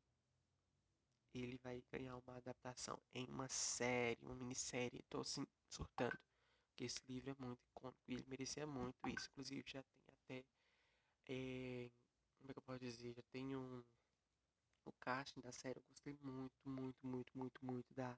ele 1.34 1.58
vai 1.64 1.82
ganhar 1.92 2.18
uma 2.18 2.38
adaptação 2.38 3.00
em 3.14 3.26
uma 3.28 3.48
série, 3.48 4.20
uma 4.26 4.36
minissérie. 4.36 5.02
Tô 5.10 5.22
assim 5.22 5.46
surtando, 5.70 6.18
porque 6.70 6.86
esse 6.86 7.02
livro 7.08 7.32
é 7.32 7.36
muito 7.40 7.60
icônico 7.72 8.00
e 8.08 8.14
ele 8.16 8.26
merecia 8.28 8.68
muito 8.68 9.08
isso. 9.08 9.30
Inclusive 9.32 9.64
já 9.68 9.84
tem 9.84 10.16
até, 10.24 10.46
é, 11.30 11.90
como 12.40 12.52
é 12.52 12.54
que 12.54 12.60
eu 12.60 12.64
posso 12.64 12.80
dizer, 12.80 13.14
já 13.14 13.24
tem 13.32 13.56
um 13.56 13.84
o 14.86 14.92
casting 15.00 15.40
da 15.42 15.52
série. 15.52 15.80
Eu 15.80 15.84
gostei 15.90 16.18
muito, 16.24 16.56
muito, 16.66 17.06
muito, 17.06 17.38
muito, 17.38 17.66
muito 17.66 17.94
da 17.94 18.18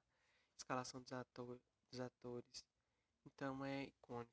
escalação 0.59 1.01
dos, 1.01 1.13
ator, 1.13 1.59
dos 1.91 1.99
atores. 1.99 2.63
Então 3.25 3.65
é 3.65 3.85
icônico. 3.85 4.31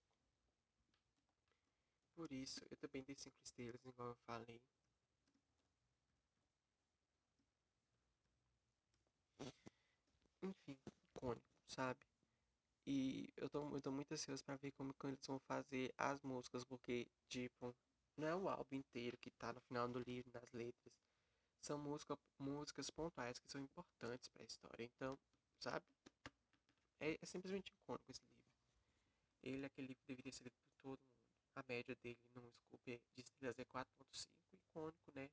Por 2.14 2.32
isso, 2.32 2.60
eu 2.68 2.76
também 2.76 3.02
dei 3.04 3.14
5 3.16 3.38
estrelas, 3.42 3.80
igual 3.86 4.08
eu 4.10 4.16
falei. 4.26 4.60
Enfim, 10.42 10.78
icônico, 11.14 11.44
sabe? 11.68 12.00
E 12.86 13.28
eu 13.36 13.50
tô, 13.50 13.74
eu 13.76 13.82
tô 13.82 13.92
muito 13.92 14.12
ansioso 14.12 14.44
pra 14.44 14.56
ver 14.56 14.72
como 14.72 14.94
que 14.94 15.06
eles 15.08 15.26
vão 15.26 15.38
fazer 15.48 15.92
as 15.98 16.22
músicas, 16.22 16.64
porque, 16.64 17.08
tipo, 17.28 17.74
não 18.18 18.28
é 18.28 18.36
o 18.36 18.48
álbum 18.48 18.76
inteiro 18.76 19.18
que 19.18 19.30
tá 19.32 19.52
no 19.52 19.60
final 19.62 19.88
do 19.88 20.00
livro, 20.00 20.30
nas 20.34 20.52
letras. 20.52 20.94
São 21.62 21.78
música, 21.78 22.16
músicas 22.40 22.90
pontuais 22.90 23.38
que 23.40 23.50
são 23.50 23.60
importantes 23.62 24.28
para 24.30 24.42
a 24.44 24.46
história. 24.46 24.84
Então, 24.84 25.18
sabe? 25.60 25.84
É, 27.00 27.18
é 27.20 27.26
simplesmente 27.26 27.72
icônico 27.72 28.10
esse 28.10 28.22
livro. 28.34 28.46
Ele, 29.42 29.66
aquele 29.66 29.88
livro, 29.88 30.02
deveria 30.06 30.32
ser 30.32 30.44
lido 30.44 30.56
por 30.56 30.82
todo 30.82 30.88
mundo. 30.88 31.00
A 31.54 31.62
média 31.68 31.96
dele 32.02 32.18
no 32.34 32.50
Scooby 32.52 33.00
de 33.14 33.22
estrelas 33.22 33.58
é 33.58 33.64
4.5, 33.64 34.28
icônico, 34.52 35.12
né? 35.14 35.30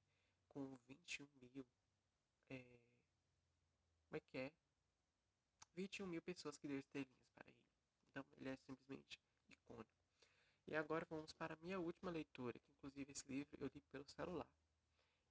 Com 0.47 0.77
21 0.87 1.27
mil. 1.41 1.65
É... 2.49 2.63
Como 4.07 4.17
é 4.17 4.19
que 4.19 4.37
é? 4.37 4.51
21 5.75 6.07
mil 6.07 6.21
pessoas 6.21 6.57
que 6.57 6.67
deu 6.67 6.79
estrelinhas 6.79 7.27
para 7.33 7.47
ele. 7.47 7.57
Então, 8.09 8.25
ele 8.37 8.49
é 8.49 8.55
simplesmente 8.57 9.19
icônico. 9.49 10.03
E 10.67 10.75
agora 10.75 11.05
vamos 11.09 11.33
para 11.33 11.55
a 11.55 11.57
minha 11.61 11.79
última 11.79 12.11
leitura, 12.11 12.57
que 12.59 12.71
inclusive 12.77 13.11
esse 13.11 13.25
livro 13.29 13.57
eu 13.59 13.69
li 13.73 13.81
pelo 13.91 14.05
celular. 14.07 14.47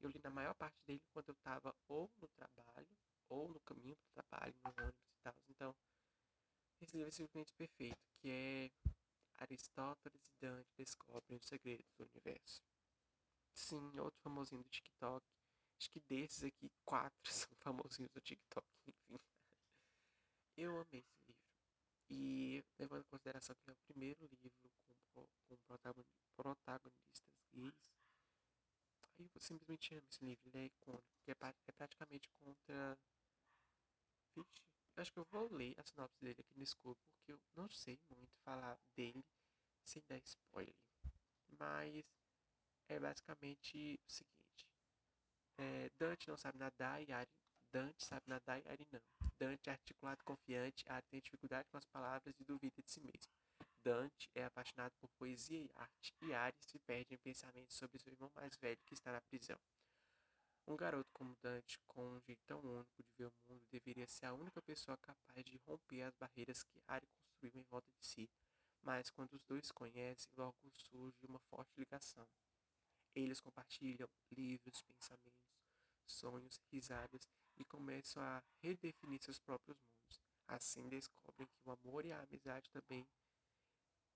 Eu 0.00 0.10
li 0.10 0.20
na 0.22 0.30
maior 0.30 0.54
parte 0.54 0.76
dele 0.84 1.02
quando 1.12 1.28
eu 1.28 1.34
estava 1.34 1.74
ou 1.88 2.10
no 2.20 2.28
trabalho, 2.28 2.98
ou 3.28 3.48
no 3.48 3.60
caminho 3.60 3.96
para 3.96 4.10
o 4.10 4.12
trabalho, 4.12 4.54
no 4.64 4.70
ônibus 4.82 5.10
e 5.10 5.22
tal. 5.22 5.34
Então, 5.48 5.74
esse 6.84 6.96
livro 6.96 7.08
é 7.08 7.12
simplesmente 7.12 7.52
perfeito, 7.54 7.98
que 8.20 8.28
é 8.28 8.70
Aristóteles 9.36 10.28
e 10.28 10.34
Dante 10.40 10.68
descobrem 10.76 11.38
os 11.38 11.46
segredos 11.46 11.86
do 11.96 12.04
universo. 12.04 12.62
Sim, 13.54 13.98
outro 13.98 14.20
famosinho 14.22 14.62
do 14.62 14.68
TikTok. 14.68 15.24
Acho 15.78 15.90
que 15.90 16.00
desses 16.08 16.44
aqui, 16.44 16.70
quatro 16.84 17.18
são 17.48 17.50
famosinhos 17.60 18.10
do 18.12 18.20
TikTok, 18.20 18.66
enfim. 18.86 19.18
Eu 20.56 20.80
amei 20.80 21.00
esse 21.00 21.18
livro. 21.26 21.42
E 22.10 22.64
levando 22.78 23.02
em 23.02 23.10
consideração 23.10 23.56
que 23.56 23.70
é 23.70 23.72
o 23.72 23.76
primeiro 23.86 24.28
livro 24.42 24.70
com, 25.14 25.26
com 25.48 25.56
protagonistas 26.36 27.22
gays, 27.52 27.90
aí 29.02 29.30
eu 29.34 29.40
simplesmente 29.40 29.94
amo 29.94 30.06
esse 30.08 30.24
livro. 30.24 30.48
Ele 30.48 30.58
é 30.58 30.66
icônico, 30.66 31.04
que 31.24 31.30
é, 31.30 31.36
é 31.66 31.72
praticamente 31.72 32.28
contra. 32.40 32.98
Vixe, 34.34 34.71
acho 35.00 35.12
que 35.12 35.18
eu 35.18 35.26
vou 35.30 35.52
ler 35.52 35.74
a 35.78 35.82
sinopse 35.84 36.20
dele 36.20 36.40
aqui 36.40 36.56
no 36.56 36.62
escuro, 36.62 36.98
porque 37.14 37.32
eu 37.32 37.40
não 37.56 37.68
sei 37.70 37.98
muito 38.10 38.36
falar 38.44 38.78
dele 38.94 39.24
sem 39.84 40.02
dar 40.08 40.18
spoiler. 40.18 40.74
Mas 41.58 42.04
é 42.88 42.98
basicamente 42.98 43.98
o 44.06 44.10
seguinte: 44.10 44.66
é, 45.58 45.90
Dante 45.98 46.28
não 46.28 46.36
sabe 46.36 46.58
nadar 46.58 47.02
e 47.02 47.12
Ari. 47.12 47.30
Dante 47.72 48.04
sabe 48.04 48.28
nadar 48.28 48.60
e 48.60 48.68
Ari 48.68 48.86
não. 48.92 49.00
Dante 49.38 49.70
é 49.70 49.72
articulado 49.72 50.22
confiante, 50.24 50.84
Ari 50.88 51.06
tem 51.08 51.20
dificuldade 51.20 51.68
com 51.70 51.78
as 51.78 51.86
palavras 51.86 52.38
e 52.38 52.44
duvida 52.44 52.82
de 52.82 52.90
si 52.90 53.00
mesmo. 53.00 53.32
Dante 53.84 54.30
é 54.34 54.44
apaixonado 54.44 54.92
por 55.00 55.10
poesia 55.18 55.58
e 55.58 55.70
arte, 55.74 56.14
e 56.22 56.32
Ari 56.32 56.56
se 56.60 56.78
perde 56.78 57.14
em 57.14 57.18
pensamentos 57.18 57.76
sobre 57.76 57.98
seu 57.98 58.12
irmão 58.12 58.30
mais 58.34 58.56
velho 58.56 58.78
que 58.86 58.94
está 58.94 59.10
na 59.10 59.20
prisão. 59.22 59.58
Um 60.66 60.76
garoto 60.76 61.10
como 61.12 61.36
Dante, 61.42 61.76
com 61.88 62.06
um 62.06 62.20
jeito 62.20 62.40
tão 62.46 62.60
único 62.60 63.02
de 63.02 63.12
ver 63.18 63.26
o 63.26 63.32
mundo, 63.48 63.66
deveria 63.68 64.06
ser 64.06 64.26
a 64.26 64.32
única 64.32 64.62
pessoa 64.62 64.96
capaz 64.96 65.44
de 65.44 65.56
romper 65.66 66.02
as 66.02 66.14
barreiras 66.14 66.62
que 66.62 66.80
Ari 66.86 67.06
construiu 67.08 67.60
em 67.60 67.64
volta 67.64 67.90
de 67.92 68.06
si. 68.06 68.30
Mas 68.80 69.10
quando 69.10 69.32
os 69.34 69.42
dois 69.42 69.66
se 69.66 69.72
conhecem, 69.72 70.32
logo 70.36 70.56
surge 70.70 71.26
uma 71.26 71.40
forte 71.40 71.72
ligação. 71.76 72.26
Eles 73.14 73.40
compartilham 73.40 74.08
livros, 74.30 74.82
pensamentos, 74.82 75.52
sonhos, 76.06 76.60
risadas 76.70 77.28
e 77.56 77.64
começam 77.64 78.22
a 78.22 78.42
redefinir 78.62 79.20
seus 79.20 79.40
próprios 79.40 79.76
mundos. 79.76 80.20
Assim 80.46 80.88
descobrem 80.88 81.48
que 81.48 81.68
o 81.68 81.72
amor 81.72 82.06
e 82.06 82.12
a 82.12 82.22
amizade 82.22 82.70
também 82.70 83.06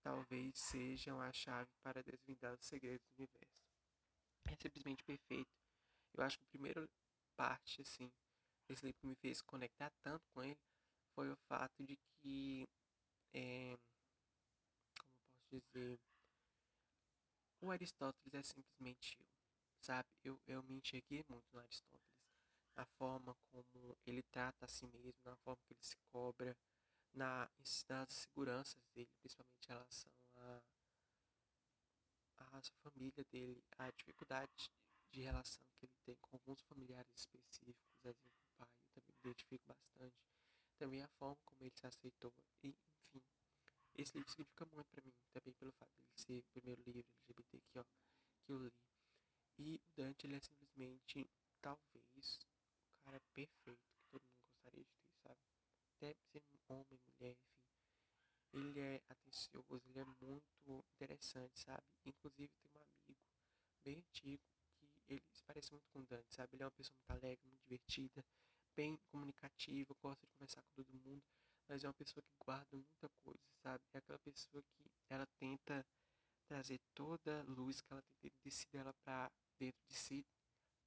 talvez 0.00 0.56
sejam 0.56 1.20
a 1.20 1.32
chave 1.32 1.70
para 1.82 2.04
desvendar 2.04 2.54
os 2.54 2.64
segredos 2.64 3.04
do 3.08 3.24
universo. 3.24 3.66
É 4.44 4.54
simplesmente 4.54 5.02
perfeito 5.02 5.65
eu 6.16 6.24
acho 6.24 6.38
que 6.38 6.44
a 6.44 6.48
primeira 6.48 6.88
parte, 7.36 7.82
assim, 7.82 8.10
desse 8.68 8.86
livro 8.86 9.00
que 9.00 9.06
me 9.06 9.16
fez 9.16 9.42
conectar 9.42 9.90
tanto 10.02 10.24
com 10.34 10.42
ele 10.42 10.58
foi 11.14 11.30
o 11.30 11.36
fato 11.48 11.84
de 11.84 11.96
que, 12.20 12.68
é, 13.34 13.76
como 14.96 15.62
posso 15.62 15.62
dizer, 15.72 15.98
o 17.60 17.70
Aristóteles 17.70 18.34
é 18.34 18.42
simplesmente 18.42 19.16
eu, 19.20 19.26
sabe? 19.80 20.08
Eu, 20.24 20.40
eu 20.46 20.62
me 20.62 20.76
enxerguei 20.78 21.24
muito 21.28 21.46
no 21.52 21.60
Aristóteles, 21.60 22.06
na 22.76 22.86
forma 22.98 23.34
como 23.50 23.96
ele 24.06 24.22
trata 24.32 24.64
a 24.64 24.68
si 24.68 24.86
mesmo, 24.86 25.14
na 25.24 25.36
forma 25.36 25.58
que 25.66 25.74
ele 25.74 25.84
se 25.84 25.96
cobra, 26.12 26.56
na, 27.14 27.48
nas 27.58 27.86
seguranças 28.10 28.82
dele, 28.94 29.08
principalmente 29.20 29.64
em 29.64 29.72
relação 29.72 30.12
a 30.36 30.62
a 32.38 32.62
família 32.82 33.24
dele, 33.30 33.62
a 33.78 33.90
dificuldade 33.90 34.70
de 35.16 35.22
relação 35.22 35.64
que 35.78 35.86
ele 35.86 35.96
tem 36.04 36.14
com 36.20 36.36
alguns 36.36 36.60
familiares 36.64 37.10
específicos, 37.14 37.88
exemplo, 38.04 38.30
o 38.30 38.58
pai, 38.58 38.68
eu 38.84 39.00
também 39.00 39.14
me 39.16 39.30
identifico 39.30 39.64
bastante. 39.66 40.14
Também 40.78 41.02
a 41.02 41.08
forma 41.08 41.38
como 41.46 41.62
ele 41.64 41.72
se 41.74 41.86
aceitou, 41.86 42.34
e, 42.62 42.68
enfim, 43.14 43.22
esse 43.94 44.14
livro 44.14 44.30
significa 44.30 44.66
muito 44.66 44.86
para 44.90 45.02
mim, 45.02 45.14
também 45.32 45.54
pelo 45.54 45.72
fato 45.72 45.90
de 45.96 46.02
ele 46.02 46.18
ser 46.18 46.38
o 46.40 46.44
primeiro 46.52 46.82
livro 46.82 47.00
LGBT 47.00 47.62
que, 47.62 47.78
ó, 47.78 47.84
que 48.44 48.52
eu 48.52 48.58
li. 48.58 48.72
E 49.58 49.76
o 49.76 49.80
Dante, 49.96 50.26
ele 50.26 50.36
é 50.36 50.40
simplesmente, 50.40 51.30
talvez, 51.62 52.38
o 53.00 53.04
cara 53.04 53.18
perfeito 53.32 53.54
que 53.88 54.04
todo 54.10 54.22
mundo 54.22 54.44
gostaria 54.50 54.84
de 54.84 54.90
ter, 55.00 55.14
sabe? 55.22 55.40
Até 55.96 56.14
ser 56.30 56.42
homem, 56.68 57.00
mulher, 57.06 57.38
enfim. 57.38 57.72
Ele 58.52 58.80
é 58.80 59.02
atencioso, 59.08 59.88
ele 59.88 59.98
é 59.98 60.04
muito 60.20 60.84
interessante, 60.92 61.58
sabe? 61.58 61.86
Inclusive, 62.04 62.52
tem 62.60 62.70
um 62.74 62.82
amigo 62.84 63.18
bem 63.82 63.98
antigo 63.98 64.55
ele 65.08 65.22
se 65.32 65.42
parece 65.44 65.72
muito 65.72 65.88
com 65.92 66.00
o 66.00 66.06
Dante, 66.06 66.34
sabe? 66.34 66.54
Ele 66.54 66.62
é 66.62 66.66
uma 66.66 66.72
pessoa 66.72 66.96
muito 66.98 67.10
alegre, 67.24 67.46
muito 67.48 67.62
divertida, 67.62 68.24
bem 68.74 68.96
comunicativa, 69.10 69.94
gosta 70.02 70.26
de 70.26 70.32
conversar 70.34 70.62
com 70.62 70.82
todo 70.82 70.92
mundo, 70.92 71.22
mas 71.68 71.84
é 71.84 71.88
uma 71.88 71.94
pessoa 71.94 72.22
que 72.22 72.44
guarda 72.44 72.76
muita 72.76 73.08
coisa, 73.24 73.44
sabe? 73.62 73.82
É 73.94 73.98
aquela 73.98 74.18
pessoa 74.18 74.62
que 74.62 74.90
ela 75.08 75.26
tenta 75.38 75.84
trazer 76.46 76.78
toda 76.94 77.40
a 77.40 77.44
luz 77.44 77.80
que 77.80 77.92
ela 77.92 78.02
tem 78.02 78.18
dentro 78.22 78.40
de 78.44 78.50
si 78.50 78.66
dela 78.70 78.92
para 79.04 79.30
dentro 79.58 79.80
de 79.88 79.94
si 79.94 80.26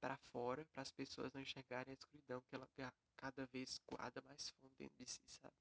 para 0.00 0.16
fora, 0.32 0.64
para 0.66 0.82
as 0.82 0.90
pessoas 0.90 1.32
não 1.34 1.42
enxergarem 1.42 1.92
a 1.92 1.94
escuridão 1.94 2.40
que 2.48 2.54
ela 2.54 2.66
cada 3.16 3.46
vez 3.46 3.78
guarda 3.86 4.22
mais 4.22 4.48
fundo 4.50 4.74
dentro 4.78 4.96
de 5.04 5.10
si, 5.10 5.20
sabe? 5.26 5.54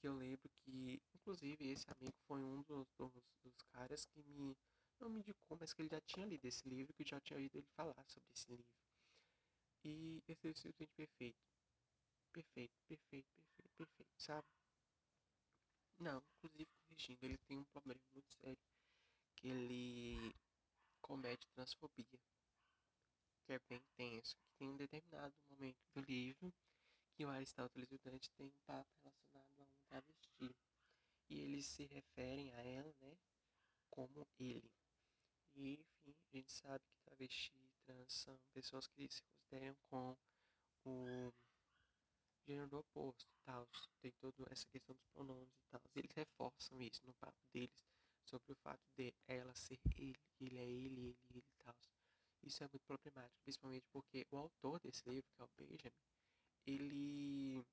Que 0.00 0.06
eu 0.06 0.14
lembro 0.14 0.48
que, 0.60 1.02
inclusive, 1.14 1.68
esse 1.68 1.86
amigo 1.90 2.16
foi 2.26 2.42
um 2.42 2.62
dos, 2.62 2.86
dos, 2.96 3.12
dos 3.42 3.62
caras 3.72 4.04
que 4.06 4.22
me 4.22 4.56
não 5.00 5.08
me 5.10 5.20
indicou, 5.20 5.56
mas 5.58 5.72
que 5.72 5.82
ele 5.82 5.88
já 5.88 6.00
tinha 6.00 6.26
lido 6.26 6.44
esse 6.46 6.68
livro, 6.68 6.92
que 6.94 7.02
eu 7.02 7.06
já 7.06 7.20
tinha 7.20 7.36
ouvido 7.36 7.56
ele 7.56 7.66
falar 7.74 8.04
sobre 8.06 8.32
esse 8.32 8.48
livro. 8.50 8.66
E 9.84 10.22
esse 10.28 10.48
é 10.48 10.54
simplesmente 10.54 10.92
perfeito. 10.94 11.38
Perfeito, 12.32 12.74
perfeito, 12.88 13.28
perfeito, 13.34 13.70
perfeito, 13.76 14.14
sabe? 14.18 14.46
Não, 15.98 16.22
inclusive 16.36 16.66
corrigindo, 16.88 17.24
ele 17.24 17.38
tem 17.46 17.58
um 17.58 17.64
problema 17.64 18.00
muito 18.12 18.32
sério. 18.34 18.58
Que 19.36 19.48
ele 19.48 20.34
comete 21.00 21.48
transfobia. 21.54 22.20
Que 23.44 23.52
é 23.54 23.58
bem 23.68 23.82
tenso. 23.96 24.36
Que 24.36 24.52
tem 24.58 24.68
um 24.68 24.76
determinado 24.76 25.34
momento 25.50 25.78
do 25.94 26.00
livro 26.02 26.52
que 27.14 27.24
o 27.24 27.28
Aristóteles 27.28 27.90
e 27.90 27.94
o 27.94 28.00
Dante 28.04 28.30
têm 28.32 28.46
um 28.46 28.52
papo 28.66 28.90
relacionado 29.02 29.60
a 29.60 29.62
um 29.62 29.68
travesti. 29.88 30.56
E 31.28 31.40
eles 31.40 31.66
se 31.66 31.84
referem 31.84 32.52
a 32.52 32.62
ela, 32.62 32.94
né? 33.00 33.16
Como 33.90 34.26
ele. 34.38 34.70
E, 35.54 35.84
enfim, 36.06 36.14
a 36.32 36.36
gente 36.36 36.52
sabe 36.52 36.84
que 36.88 37.00
travesti, 37.04 37.70
trans 37.86 38.12
são 38.12 38.38
pessoas 38.52 38.86
que 38.86 39.08
se 39.08 39.22
consideram 39.22 39.76
com 39.88 40.16
o 40.84 41.32
gênero 42.46 42.78
oposto 42.78 43.26
e 43.26 43.44
tal. 43.44 43.68
Tem 44.00 44.12
toda 44.20 44.46
essa 44.50 44.66
questão 44.68 44.94
dos 44.94 45.06
pronomes 45.12 45.48
e 45.48 45.70
tal. 45.70 45.80
Eles 45.94 46.12
reforçam 46.12 46.80
isso 46.82 47.04
no 47.06 47.14
papo 47.14 47.38
deles 47.52 47.84
sobre 48.24 48.52
o 48.52 48.56
fato 48.56 48.82
de 48.96 49.12
ela 49.26 49.54
ser 49.54 49.78
ele, 49.96 50.20
ele 50.40 50.58
é 50.58 50.64
ele, 50.64 51.00
ele, 51.00 51.16
ele 51.30 51.38
e 51.38 51.64
tal. 51.64 51.74
Isso 52.42 52.62
é 52.64 52.68
muito 52.72 52.84
problemático, 52.86 53.42
principalmente 53.42 53.86
porque 53.92 54.26
o 54.30 54.36
autor 54.36 54.80
desse 54.80 55.08
livro, 55.08 55.28
que 55.34 55.42
é 55.42 55.44
o 55.44 55.50
Benjamin, 55.58 55.92
ele 56.66 57.64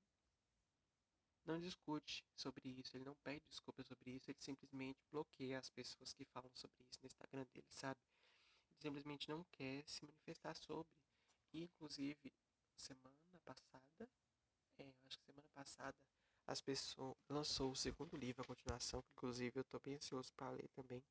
não 1.48 1.60
discute 1.60 2.24
sobre 2.36 2.70
isso, 2.70 2.96
ele 2.98 3.06
não 3.06 3.16
pede 3.24 3.44
desculpa 3.48 3.84
sobre 3.84 4.12
isso, 4.12 4.30
ele 4.30 4.38
simplesmente 4.40 5.00
bloqueia 5.12 5.60
as 5.60 5.70
pessoas 5.70 6.14
que 6.14 6.26
falam 6.26 6.52
sobre 6.54 6.84
isso 6.90 7.00
no 7.02 7.08
Instagram 7.08 7.46
dele, 7.54 7.68
sabe? 7.72 8.00
Ele 8.72 8.82
simplesmente 8.82 9.30
não 9.30 9.44
quer 9.52 9.84
se 9.88 10.06
manifestar 10.06 10.56
sobre. 10.56 10.92
E, 11.54 11.64
inclusive, 11.64 12.34
semana 12.76 13.40
passada, 13.46 14.10
é, 14.78 14.94
acho 15.06 15.18
que 15.18 15.26
semana 15.26 15.48
passada, 15.54 15.98
as 16.46 16.62
pessoas 16.62 17.16
lançou 17.30 17.72
o 17.72 17.76
segundo 17.76 18.16
livro, 18.16 18.42
a 18.42 18.46
continuação, 18.46 19.02
que 19.02 19.12
inclusive 19.14 19.60
eu 19.60 19.64
tô 19.64 19.80
bem 19.80 19.96
ansioso 19.96 20.32
para 20.34 20.52
ler 20.52 20.68
também. 20.70 21.04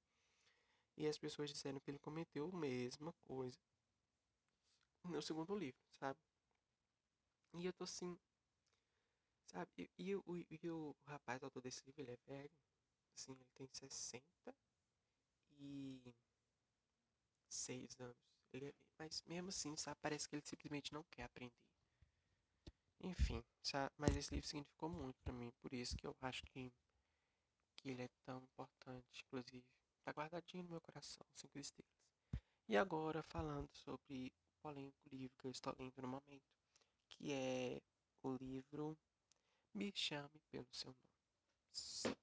E 0.96 1.06
as 1.06 1.18
pessoas 1.18 1.50
disseram 1.50 1.80
que 1.80 1.90
ele 1.90 1.98
cometeu 1.98 2.48
a 2.48 2.56
mesma 2.56 3.12
coisa 3.24 3.58
no 5.04 5.22
segundo 5.22 5.56
livro, 5.56 5.80
sabe? 5.92 6.18
E 7.54 7.66
eu 7.66 7.72
tô 7.72 7.84
assim, 7.84 8.18
sabe? 9.46 9.90
E, 9.98 10.12
e, 10.12 10.14
e, 10.50 10.60
e 10.62 10.70
o 10.70 10.94
rapaz, 11.06 11.42
autor 11.42 11.62
desse 11.62 11.82
livro, 11.86 12.02
ele 12.02 12.12
é 12.12 12.18
velho, 12.26 12.50
assim, 13.14 13.32
ele 13.32 13.46
tem 13.54 13.68
60 13.72 14.54
e 15.58 16.14
6 17.48 17.96
anos. 18.00 18.16
Ele 18.52 18.66
é, 18.66 18.74
mas 18.98 19.22
mesmo 19.26 19.48
assim, 19.48 19.76
sabe? 19.76 19.98
Parece 20.00 20.28
que 20.28 20.36
ele 20.36 20.46
simplesmente 20.46 20.92
não 20.92 21.04
quer 21.10 21.24
aprender. 21.24 21.52
Enfim, 23.00 23.42
sabe? 23.62 23.90
Mas 23.96 24.16
esse 24.16 24.34
livro 24.34 24.48
significou 24.48 24.88
muito 24.88 25.16
para 25.22 25.32
mim, 25.32 25.50
por 25.60 25.72
isso 25.72 25.96
que 25.96 26.06
eu 26.06 26.14
acho 26.20 26.42
que, 26.44 26.72
que 27.76 27.90
ele 27.90 28.02
é 28.02 28.08
tão 28.24 28.38
importante, 28.42 29.24
inclusive. 29.26 29.64
Tá 30.04 30.12
guardadinho 30.12 30.62
no 30.64 30.70
meu 30.70 30.80
coração, 30.80 31.26
cinco 31.34 31.58
estrelas. 31.58 31.90
E 32.68 32.76
agora, 32.76 33.22
falando 33.22 33.68
sobre 33.72 34.28
o 34.28 34.62
polêmico 34.62 35.08
livro 35.12 35.36
que 35.38 35.46
eu 35.46 35.50
estou 35.50 35.74
lendo 35.78 36.00
no 36.02 36.08
momento, 36.08 36.44
que 37.08 37.32
é 37.32 37.80
o 38.22 38.34
livro 38.36 38.96
Me 39.76 39.92
Chame 39.94 40.40
Pelo 40.50 40.66
Seu 40.72 40.90
Nome. 40.90 42.16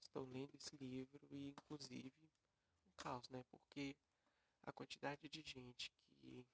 Estou 0.00 0.24
lendo 0.24 0.54
esse 0.54 0.74
livro 0.78 1.20
e, 1.30 1.48
inclusive, 1.48 2.10
um 2.22 2.92
caos, 2.96 3.28
né? 3.28 3.44
Porque 3.50 3.94
a 4.62 4.72
quantidade 4.72 5.28
de 5.28 5.42
gente 5.42 5.92
que 6.08 6.46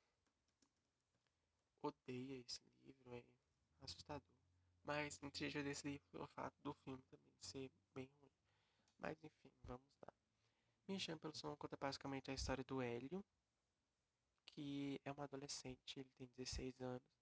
odeia 1.81 2.41
esse 2.41 2.61
livro 2.85 3.15
é 3.15 3.23
assustador. 3.83 4.21
Mas 4.83 5.21
não 5.21 5.31
seja 5.31 5.63
desse 5.63 5.87
livro 5.87 6.05
pelo 6.11 6.27
fato 6.27 6.61
do 6.61 6.75
filme 6.75 7.01
também 7.05 7.33
ser 7.41 7.71
bem 7.95 8.11
ruim. 8.21 8.33
Mas 8.99 9.23
enfim, 9.23 9.53
vamos 9.63 9.87
lá. 10.03 10.13
Me 10.89 10.99
Chame 10.99 11.21
Pelo 11.21 11.37
Seu 11.37 11.51
Nome 11.51 11.59
conta 11.59 11.77
basicamente 11.77 12.33
a 12.33 12.35
história 12.35 12.65
do 12.65 12.83
Hélio, 12.83 13.25
que 14.45 15.01
é 15.05 15.13
um 15.13 15.23
adolescente, 15.23 16.01
ele 16.01 16.11
tem 16.17 16.27
16 16.37 16.81
anos. 16.81 17.17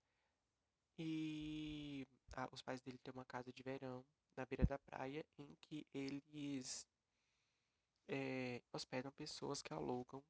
E 0.99 2.07
ah, 2.33 2.49
os 2.53 2.63
pais 2.63 2.81
dele 2.81 2.99
têm 2.99 3.13
uma 3.13 3.25
casa 3.25 3.53
de 3.53 3.63
verão 3.63 4.05
na 4.37 4.45
beira 4.47 4.67
da 4.67 4.79
praia 4.79 5.25
em 5.39 5.55
que 5.57 5.87
eles 5.93 6.87
é, 8.09 8.63
hospedam 8.73 9.13
pessoas 9.13 9.63
que 9.63 9.73
alugam 9.73 10.23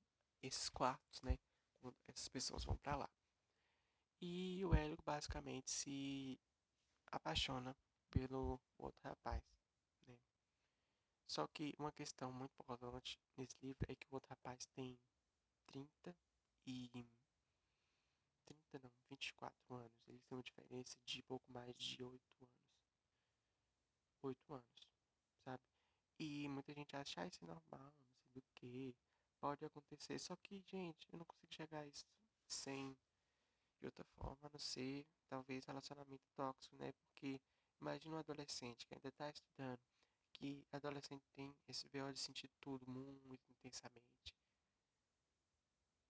esses 0.43 0.69
quartos, 0.69 1.23
né? 1.23 1.39
Quando 1.81 1.97
essas 2.09 2.29
pessoas 2.29 2.65
vão 2.65 2.77
para 2.77 2.97
lá. 2.97 3.11
E 4.21 4.65
o 4.65 4.75
Hélio 4.75 4.97
basicamente 5.05 5.71
se 5.71 6.39
apaixona 7.11 7.77
pelo 8.11 8.61
outro 8.79 9.01
rapaz, 9.03 9.43
né? 10.07 10.19
Só 11.27 11.47
que 11.49 11.75
uma 11.79 11.93
questão 11.93 12.33
muito 12.33 12.53
importante 12.61 13.19
nesse 13.37 13.57
livro 13.63 13.85
é 13.89 13.95
que 13.95 14.07
o 14.11 14.15
outro 14.15 14.31
rapaz 14.31 14.67
tem 14.75 14.99
30 15.67 16.17
e 16.67 16.91
30 18.45 18.81
não, 18.83 18.93
24 19.11 19.75
anos. 19.75 20.07
Eles 20.07 20.23
têm 20.25 20.37
uma 20.37 20.43
diferença 20.43 20.97
de 21.05 21.23
pouco 21.23 21.51
mais 21.53 21.75
de 21.77 22.05
8 22.05 22.23
anos. 22.41 22.55
8 24.23 24.55
anos, 24.55 24.89
sabe? 25.45 25.63
E 26.19 26.49
muita 26.49 26.73
gente 26.73 26.97
acha, 26.97 27.23
ah, 27.23 27.27
isso 27.27 27.45
é 27.45 27.47
normal, 27.47 27.81
não 27.81 27.93
sei 28.33 28.43
do 28.43 28.49
que. 28.55 28.95
Pode 29.41 29.65
acontecer. 29.65 30.19
Só 30.19 30.37
que, 30.37 30.63
gente, 30.67 31.07
eu 31.13 31.19
não 31.19 31.27
consigo 31.27 31.53
chegar 31.53 31.81
a 31.81 31.87
isso 31.87 32.07
sem 32.49 32.97
de 33.81 33.87
outra 33.87 34.05
forma, 34.17 34.39
a 34.43 34.51
não 34.51 34.59
ser 34.59 35.07
talvez 35.29 35.65
relacionamento 35.67 36.25
tóxico, 36.35 36.77
né? 36.77 36.93
Porque 36.93 37.41
imagina 37.81 38.17
um 38.17 38.19
adolescente 38.19 38.87
que 38.87 38.95
ainda 38.95 39.09
está 39.09 39.29
estudando, 39.29 39.81
que 40.33 40.67
adolescente 40.73 41.25
tem 41.35 41.55
esse 41.69 41.87
VO 41.89 42.13
de 42.13 42.19
sentir 42.21 42.51
tudo 42.61 42.89
muito 42.89 43.45
intensamente. 43.51 44.35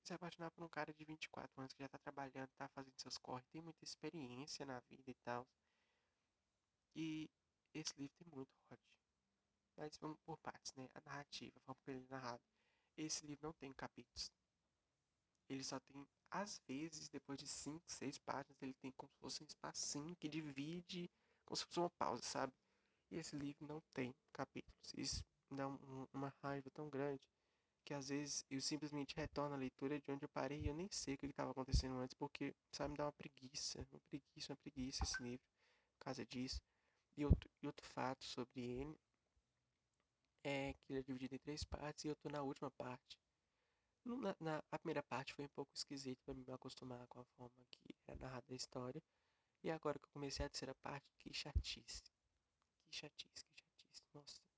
Se 0.05 0.12
apaixonar 0.12 0.51
por 0.51 0.62
um 0.62 0.69
cara 0.69 0.93
de 0.93 1.03
24 1.03 1.59
anos 1.59 1.73
que 1.73 1.83
já 1.83 1.87
está 1.87 1.99
trabalhando, 1.99 2.51
está 2.51 2.69
fazendo 2.69 2.93
seus 2.99 3.17
corres, 3.17 3.47
tem 3.49 3.62
muita 3.62 3.83
experiência 3.83 4.67
na 4.67 4.79
vida 4.81 5.11
e 5.11 5.14
tal. 5.25 5.47
E 6.95 7.27
esse 7.73 7.95
livro 7.97 8.14
tem 8.19 8.29
muito 8.31 8.51
hot. 8.71 8.83
Mas 9.79 9.97
vamos 9.97 10.19
por 10.27 10.37
partes, 10.37 10.75
né? 10.75 10.90
A 10.93 11.01
narrativa, 11.07 11.59
vamos 11.64 11.81
por 11.83 11.90
ele 11.90 12.07
narrado. 12.11 12.43
Esse 12.99 13.27
livro 13.27 13.47
não 13.47 13.55
tem 13.55 13.73
capítulos. 13.73 14.31
Ele 15.49 15.64
só 15.64 15.81
tem, 15.81 16.07
às 16.31 16.61
vezes, 16.69 17.09
depois 17.09 17.38
de 17.38 17.49
5, 17.49 17.83
6 17.90 18.19
páginas, 18.19 18.61
ele 18.61 18.75
tem 18.75 18.93
como 18.93 19.11
se 19.11 19.19
fosse 19.21 19.43
um 19.43 19.47
espacinho 19.47 20.14
que 20.17 20.29
divide, 20.29 21.11
como 21.47 21.57
se 21.57 21.64
fosse 21.64 21.81
uma 21.81 21.90
pausa, 21.90 22.23
sabe? 22.23 22.53
E 23.11 23.17
esse 23.17 23.35
livro 23.37 23.67
não 23.67 23.81
tem 23.95 24.14
capítulos. 24.35 24.93
Isso 24.99 25.25
dá 25.51 25.67
um, 25.67 26.07
uma 26.12 26.29
raiva 26.43 26.71
tão 26.71 26.90
grande 26.90 27.27
que 27.85 27.94
às 27.94 28.09
vezes 28.09 28.44
eu 28.51 28.61
simplesmente 28.61 29.14
retorno 29.16 29.55
à 29.55 29.59
leitura 29.59 30.01
de 30.01 30.12
onde 30.12 30.25
eu 30.25 30.29
parei 30.29 30.61
e 30.61 30.68
eu 30.68 30.75
nem 30.75 30.88
sei 30.90 31.14
o 31.14 31.18
que 31.18 31.27
estava 31.27 31.51
acontecendo 31.53 31.97
antes, 31.99 32.14
porque, 32.14 32.55
sabe, 32.73 32.92
me 32.92 32.97
dá 32.99 33.05
uma 33.07 33.12
preguiça, 33.12 33.87
uma 33.92 34.01
preguiça, 34.09 34.53
uma 34.53 34.57
preguiça 34.57 35.05
esse 35.05 35.23
livro, 35.23 35.44
por 35.99 36.05
causa 36.07 36.25
disso. 36.27 36.61
E 37.16 37.25
outro, 37.25 37.51
e 37.62 37.66
outro 37.66 37.87
fato 37.87 38.25
sobre 38.25 38.62
ele 38.62 38.99
é 40.44 40.73
que 40.75 40.92
ele 40.92 41.01
é 41.01 41.03
dividido 41.03 41.35
em 41.35 41.38
três 41.38 41.64
partes 41.64 42.05
e 42.05 42.09
eu 42.09 42.16
tô 42.16 42.29
na 42.31 42.42
última 42.42 42.70
parte. 42.70 43.18
Na, 44.05 44.37
na 44.40 44.62
a 44.70 44.79
primeira 44.79 45.03
parte 45.03 45.35
foi 45.35 45.44
um 45.44 45.49
pouco 45.49 45.73
esquisito 45.75 46.23
para 46.25 46.35
me 46.35 46.44
acostumar 46.53 47.07
com 47.09 47.20
a 47.20 47.25
forma 47.25 47.64
que 47.70 47.94
era 48.07 48.18
narrada 48.18 48.47
a 48.53 48.55
história. 48.55 49.03
E 49.62 49.70
agora 49.70 49.99
que 49.99 50.07
eu 50.07 50.12
comecei 50.12 50.44
a 50.47 50.49
terceira 50.49 50.75
parte, 50.77 51.07
que 51.18 51.33
chatice. 51.35 52.03
Que 52.88 52.97
chatice, 52.97 53.44
que 53.57 53.64
chatice. 53.64 54.03
Nossa. 54.14 54.54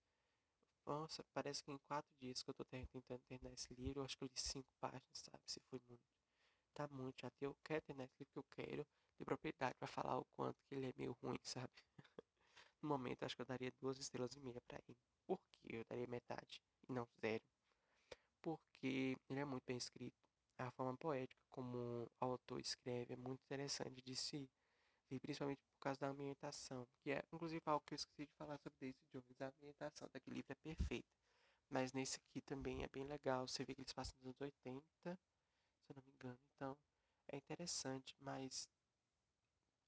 Nossa, 0.87 1.22
parece 1.35 1.62
que 1.62 1.70
em 1.70 1.77
quatro 1.87 2.11
dias 2.18 2.42
que 2.42 2.49
eu 2.51 2.55
tô 2.55 2.64
tentando 2.64 3.03
terminar 3.29 3.53
esse 3.53 3.75
livro, 3.75 4.01
eu 4.01 4.05
acho 4.05 4.16
que 4.16 4.25
eu 4.25 4.29
li 4.29 4.40
cinco 4.40 4.68
páginas, 4.81 5.03
sabe? 5.12 5.42
Se 5.46 5.61
foi 5.68 5.79
muito. 5.88 6.03
Tá 6.75 6.88
muito 6.88 7.20
chato. 7.20 7.35
Eu 7.42 7.57
quero 7.64 7.83
terminar 7.83 8.07
esse 8.07 8.16
livro 8.20 8.33
que 8.33 8.38
eu 8.40 8.66
quero 8.66 8.87
ter 9.18 9.25
propriedade 9.25 9.75
pra 9.79 9.88
falar 9.88 10.18
o 10.18 10.27
quanto 10.37 10.59
que 10.68 10.75
ele 10.77 10.87
é 10.88 10.92
meio 10.96 11.16
ruim, 11.22 11.38
sabe? 11.42 11.72
No 12.83 12.88
momento, 12.90 13.25
acho 13.25 13.37
que 13.37 13.42
eu 13.42 13.46
daria 13.46 13.72
duas 13.81 13.99
estrelas 13.99 14.35
e 14.37 14.40
meia 14.40 14.61
pra 14.68 14.79
ele. 14.88 14.99
Por 15.27 15.38
que 15.53 15.77
eu 15.77 15.85
daria 15.90 16.07
metade 16.07 16.62
e 16.88 16.92
não 16.92 17.09
zero? 17.20 17.44
Porque 18.40 19.16
ele 19.29 19.40
é 19.40 19.44
muito 19.44 19.64
bem 19.66 19.77
escrito. 19.77 20.16
A 20.59 20.70
forma 20.70 20.96
poética 20.96 21.40
como 21.51 22.05
o 22.05 22.11
autor 22.20 22.61
escreve 22.61 23.12
é 23.12 23.16
muito 23.16 23.42
interessante 23.44 24.01
de 24.03 24.16
se 24.16 24.49
ver, 25.10 25.20
principalmente 25.20 25.60
por 25.72 25.80
causa 25.80 26.00
da 26.00 26.08
ambientação, 26.08 26.86
que 27.02 27.10
é 27.10 27.22
inclusive 27.32 27.62
algo 27.66 27.84
que 27.86 27.94
eu 27.94 27.96
esqueci 27.96 28.26
de 28.26 28.34
falar 28.36 28.58
sobre 28.58 28.78
Daisy 28.80 28.98
Jones. 29.12 29.40
A 29.40 29.48
ambientação 29.48 30.08
daquele 30.12 30.36
livro 30.36 30.52
é 30.52 30.54
perfeita. 30.56 31.08
Mas 31.70 31.92
nesse 31.92 32.18
aqui 32.18 32.40
também 32.42 32.82
é 32.84 32.88
bem 32.88 33.04
legal. 33.04 33.46
Você 33.48 33.64
vê 33.64 33.74
que 33.74 33.80
eles 33.82 33.92
passam 33.92 34.14
nos 34.22 34.26
anos 34.26 34.40
80, 34.40 34.82
se 35.04 35.90
eu 35.90 35.96
não 35.96 36.02
me 36.04 36.12
engano. 36.12 36.38
Então 36.54 36.76
é 37.28 37.36
interessante, 37.36 38.14
mas 38.20 38.68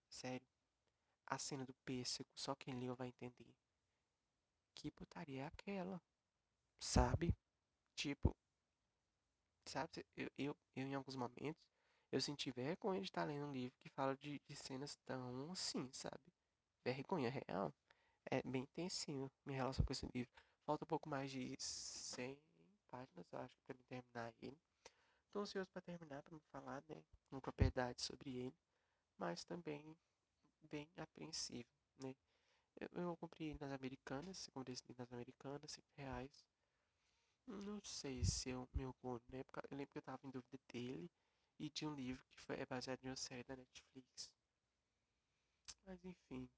sério, 0.09 0.47
a 1.27 1.39
cena 1.39 1.65
do 1.65 1.75
pêssego, 1.85 2.29
só 2.35 2.55
quem 2.55 2.79
leu 2.79 2.95
vai 2.97 3.09
entender. 3.09 3.55
Que 4.75 4.91
putaria 4.91 5.43
é 5.43 5.47
aquela? 5.47 6.01
Sabe? 6.81 7.37
Tipo, 7.95 8.35
sabe? 9.67 10.05
Eu, 10.17 10.31
eu, 10.39 10.57
eu 10.77 10.87
em 10.87 10.95
alguns 10.95 11.17
momentos 11.17 11.63
eu 12.13 12.21
senti 12.21 12.51
vergonha 12.51 13.01
de 13.01 13.09
estar 13.09 13.25
lendo 13.25 13.47
um 13.47 13.53
livro 13.53 13.77
que 13.81 13.89
fala 13.91 14.17
de, 14.17 14.41
de 14.49 14.57
cenas 14.57 14.97
tão 15.07 15.53
assim, 15.53 15.89
sabe? 15.93 16.21
Vergonha 16.85 17.31
real. 17.31 17.73
É 18.31 18.43
bem 18.43 18.63
intensinho 18.63 19.31
minha 19.47 19.59
relação 19.59 19.85
com 19.85 19.93
esse 19.93 20.07
livro. 20.15 20.33
Falta 20.67 20.85
um 20.85 20.89
pouco 20.89 21.09
mais 21.09 21.31
de 21.31 21.55
100 21.59 22.39
páginas, 22.91 23.27
eu 23.33 23.39
acho, 23.41 23.55
pra 23.67 23.77
me 23.77 23.85
terminar 23.85 24.35
ele. 24.43 24.59
Tô 25.33 25.41
ansioso 25.41 25.69
pra 25.73 25.83
terminar, 25.83 26.23
pra 26.23 26.35
me 26.35 26.43
falar, 26.53 26.83
né, 26.89 27.03
com 27.31 27.41
propriedade 27.41 28.03
sobre 28.03 28.37
ele, 28.37 28.55
mas 29.19 29.45
também 29.45 29.97
bem 30.71 30.89
apreensivo, 30.97 31.69
né. 32.01 32.15
Eu, 32.81 32.89
eu 33.03 33.17
comprei 33.19 33.55
nas 33.61 33.73
Americanas, 33.73 34.47
eu 34.49 34.55
comprei 34.55 34.75
esse 34.75 34.85
livro 34.89 35.03
nas 35.03 35.13
Americanas, 35.13 35.73
5 35.73 35.89
reais. 35.97 36.45
Não 37.49 37.81
sei 37.83 38.25
se 38.25 38.49
é 38.51 38.57
o 38.57 38.69
meu 38.75 38.95
gosto, 39.03 39.25
né, 39.33 39.41
eu 39.71 39.77
lembro 39.77 39.91
que 39.93 39.99
eu 39.99 40.03
tava 40.03 40.21
em 40.25 40.31
dúvida 40.31 40.57
dele 40.73 41.11
e 41.59 41.71
tinha 41.71 41.91
um 41.91 41.95
livro 41.95 42.25
que 42.33 42.41
foi, 42.41 42.57
é 42.57 42.67
baseado 42.67 43.05
em 43.05 43.09
uma 43.11 43.17
série 43.17 43.45
da 43.45 43.57
Netflix. 43.57 44.31
Mas 45.85 46.05
enfim, 46.05 46.49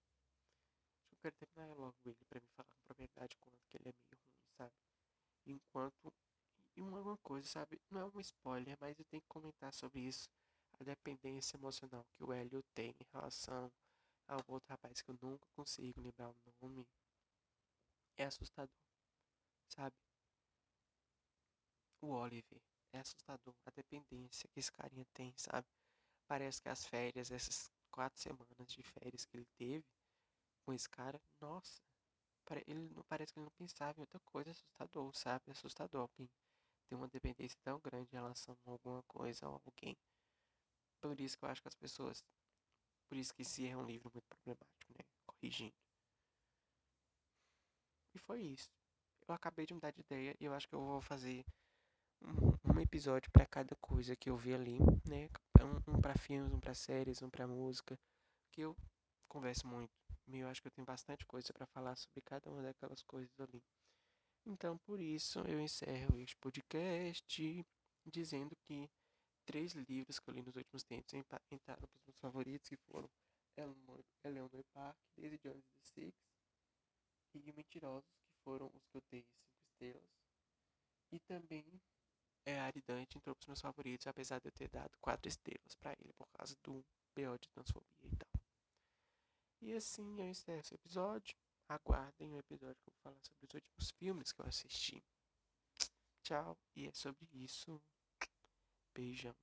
eu 1.13 1.17
quero 1.23 1.37
terminar 1.37 1.73
logo 1.77 1.95
ele 2.05 2.19
pra 2.29 2.41
me 2.41 2.47
falar 2.57 2.65
com 2.69 2.83
propriedade 2.87 3.37
quanto 3.39 3.61
que 3.69 3.77
ele 3.77 3.91
é 3.91 3.93
meio 3.93 4.05
ruim, 4.11 4.51
sabe? 4.57 4.73
Enquanto. 5.47 6.13
E 6.77 6.83
uma 6.83 7.01
uma 7.03 7.19
coisa, 7.19 7.49
sabe? 7.49 7.81
Não 7.91 8.01
é 8.01 8.05
um 8.07 8.21
spoiler, 8.21 8.77
mas 8.81 8.99
eu 8.99 9.05
tenho 9.07 9.23
que 9.23 9.29
comentar 9.29 9.73
sobre 9.75 10.01
isso. 10.01 10.29
A 10.81 10.85
dependência 10.85 11.57
emocional 11.57 12.07
que 12.13 12.25
o 12.25 12.33
Hélio 12.33 12.63
tem 12.75 12.91
em 13.01 13.07
relação 13.13 13.73
ao 14.29 14.45
outro 14.49 14.69
rapaz 14.71 15.03
que 15.03 15.11
eu 15.11 15.19
nunca 15.23 15.47
consigo 15.57 16.01
lembrar 16.03 16.31
o 16.31 16.37
nome. 16.69 16.87
É 18.17 18.25
assustador, 18.25 18.71
sabe? 19.69 19.97
O 22.03 22.09
Oliver. 22.13 22.61
É 22.93 22.99
assustador 22.99 23.55
a 23.67 23.71
dependência 23.71 24.49
que 24.49 24.61
esse 24.61 24.73
carinha 24.73 25.07
tem, 25.13 25.33
sabe? 25.37 25.67
Parece 26.27 26.61
que 26.61 26.69
as 26.69 26.85
férias, 26.87 27.31
essas 27.31 27.71
quatro 27.91 28.21
semanas 28.21 28.73
de 28.73 28.83
férias 28.83 29.25
que 29.25 29.37
ele 29.37 29.47
teve 29.57 29.85
com 30.65 30.73
esse 30.73 30.89
cara, 30.89 31.21
nossa, 31.41 31.81
ele 32.67 32.89
não 32.95 33.03
parece 33.05 33.33
que 33.33 33.39
ele 33.39 33.45
não 33.45 33.53
pensava 33.53 33.99
em 33.99 34.03
outra 34.03 34.21
coisa, 34.21 34.51
assustador, 34.51 35.15
sabe? 35.15 35.51
Assustador 35.51 36.01
alguém 36.03 36.29
ter 36.89 36.97
uma 36.97 37.09
dependência 37.09 37.59
tão 37.63 37.79
grande 37.79 38.09
em 38.13 38.17
relação 38.17 38.57
a 38.67 38.71
alguma 38.71 39.03
coisa 39.05 39.49
ou 39.49 39.63
alguém. 39.65 39.97
Por 41.01 41.19
isso 41.21 41.39
que 41.39 41.45
eu 41.45 41.49
acho 41.49 41.63
que 41.63 41.69
as 41.69 41.77
pessoas. 41.77 42.25
Por 43.09 43.17
isso 43.17 43.35
que 43.35 43.43
esse 43.43 43.67
é 43.67 43.77
um 43.77 43.85
livro 43.85 44.11
muito 44.13 44.27
problemático, 44.29 44.93
né? 44.99 45.05
Corrigindo. 45.27 45.75
E 48.15 48.19
foi 48.19 48.41
isso. 48.43 48.71
Eu 49.27 49.35
acabei 49.35 49.67
de 49.67 49.75
mudar 49.75 49.93
de 49.93 50.01
ideia 50.01 50.37
e 50.41 50.45
eu 50.45 50.53
acho 50.53 50.69
que 50.69 50.75
eu 50.75 50.81
vou 50.81 51.01
fazer 51.01 51.45
um, 52.81 52.83
episódio 52.83 53.31
pra 53.31 53.45
cada 53.45 53.77
coisa 53.77 54.17
que 54.17 54.31
eu 54.31 54.37
vi 54.37 54.55
ali, 54.55 54.79
né? 55.07 55.29
Um, 55.61 55.93
um 55.93 56.01
pra 56.01 56.15
filmes, 56.17 56.51
um 56.53 56.59
pra 56.59 56.73
séries, 56.73 57.21
um 57.21 57.29
pra 57.29 57.47
música. 57.47 57.99
Que 58.51 58.63
eu 58.63 58.75
converso 59.29 59.67
muito. 59.67 59.93
E 60.29 60.39
eu 60.39 60.49
acho 60.49 60.63
que 60.63 60.69
eu 60.69 60.73
tenho 60.73 60.87
bastante 60.87 61.27
coisa 61.27 61.53
pra 61.53 61.67
falar 61.67 61.95
sobre 61.97 62.23
cada 62.23 62.51
uma 62.51 62.63
daquelas 62.63 63.03
coisas 63.03 63.39
ali. 63.39 63.63
Então, 64.47 64.79
por 64.79 64.99
isso, 64.99 65.41
eu 65.41 65.61
encerro 65.61 66.19
este 66.19 66.37
podcast 66.39 67.67
dizendo 68.07 68.57
que 68.67 68.89
três 69.45 69.73
livros 69.73 70.19
que 70.19 70.31
eu 70.31 70.35
li 70.35 70.43
nos 70.43 70.57
últimos 70.57 70.83
tempos 70.83 71.13
entraram 71.13 71.87
para 71.87 71.99
os 71.99 72.07
meus 72.07 72.19
favoritos, 72.19 72.69
que 72.69 72.77
foram 72.91 73.11
Eleanor, 74.25 74.65
Park, 74.73 74.97
Daisy 75.19 75.39
Jones 75.39 75.65
the 75.67 75.81
Six 75.83 76.17
e 77.35 77.53
Mentirosos, 77.53 78.09
que 78.09 78.43
foram 78.43 78.71
os 78.75 78.87
que 78.87 78.97
eu 78.97 79.03
dei 79.11 79.23
cinco 79.23 79.61
estrelas. 79.67 80.09
E 81.13 81.19
também 81.21 81.81
é 82.51 82.61
Aridante 82.61 83.17
entrou 83.17 83.35
para 83.35 83.43
os 83.43 83.47
meus 83.47 83.61
favoritos, 83.61 84.07
apesar 84.07 84.41
de 84.41 84.49
eu 84.49 84.53
ter 84.53 84.69
dado 84.69 84.99
quatro 85.01 85.29
estrelas 85.29 85.75
para 85.75 85.93
ele 86.01 86.13
por 86.15 86.29
causa 86.33 86.57
do 86.63 86.85
BO 87.15 87.39
de 87.39 87.49
transfobia 87.49 88.07
e 88.07 88.17
tal. 88.17 88.43
E 89.63 89.73
assim 89.73 90.21
eu 90.21 90.29
encerro 90.29 90.61
esse 90.61 90.75
episódio. 90.75 91.37
Aguardem 91.69 92.33
o 92.35 92.39
episódio 92.39 92.83
que 92.83 92.91
eu 92.91 92.95
vou 92.95 93.03
falar 93.03 93.23
sobre 93.23 93.47
os 93.47 93.55
últimos 93.55 93.91
filmes 93.93 94.33
que 94.33 94.41
eu 94.41 94.47
assisti. 94.47 95.05
Tchau, 96.23 96.59
e 96.75 96.87
é 96.87 96.93
sobre 96.93 97.29
isso. 97.33 97.81
Beijão. 98.95 99.37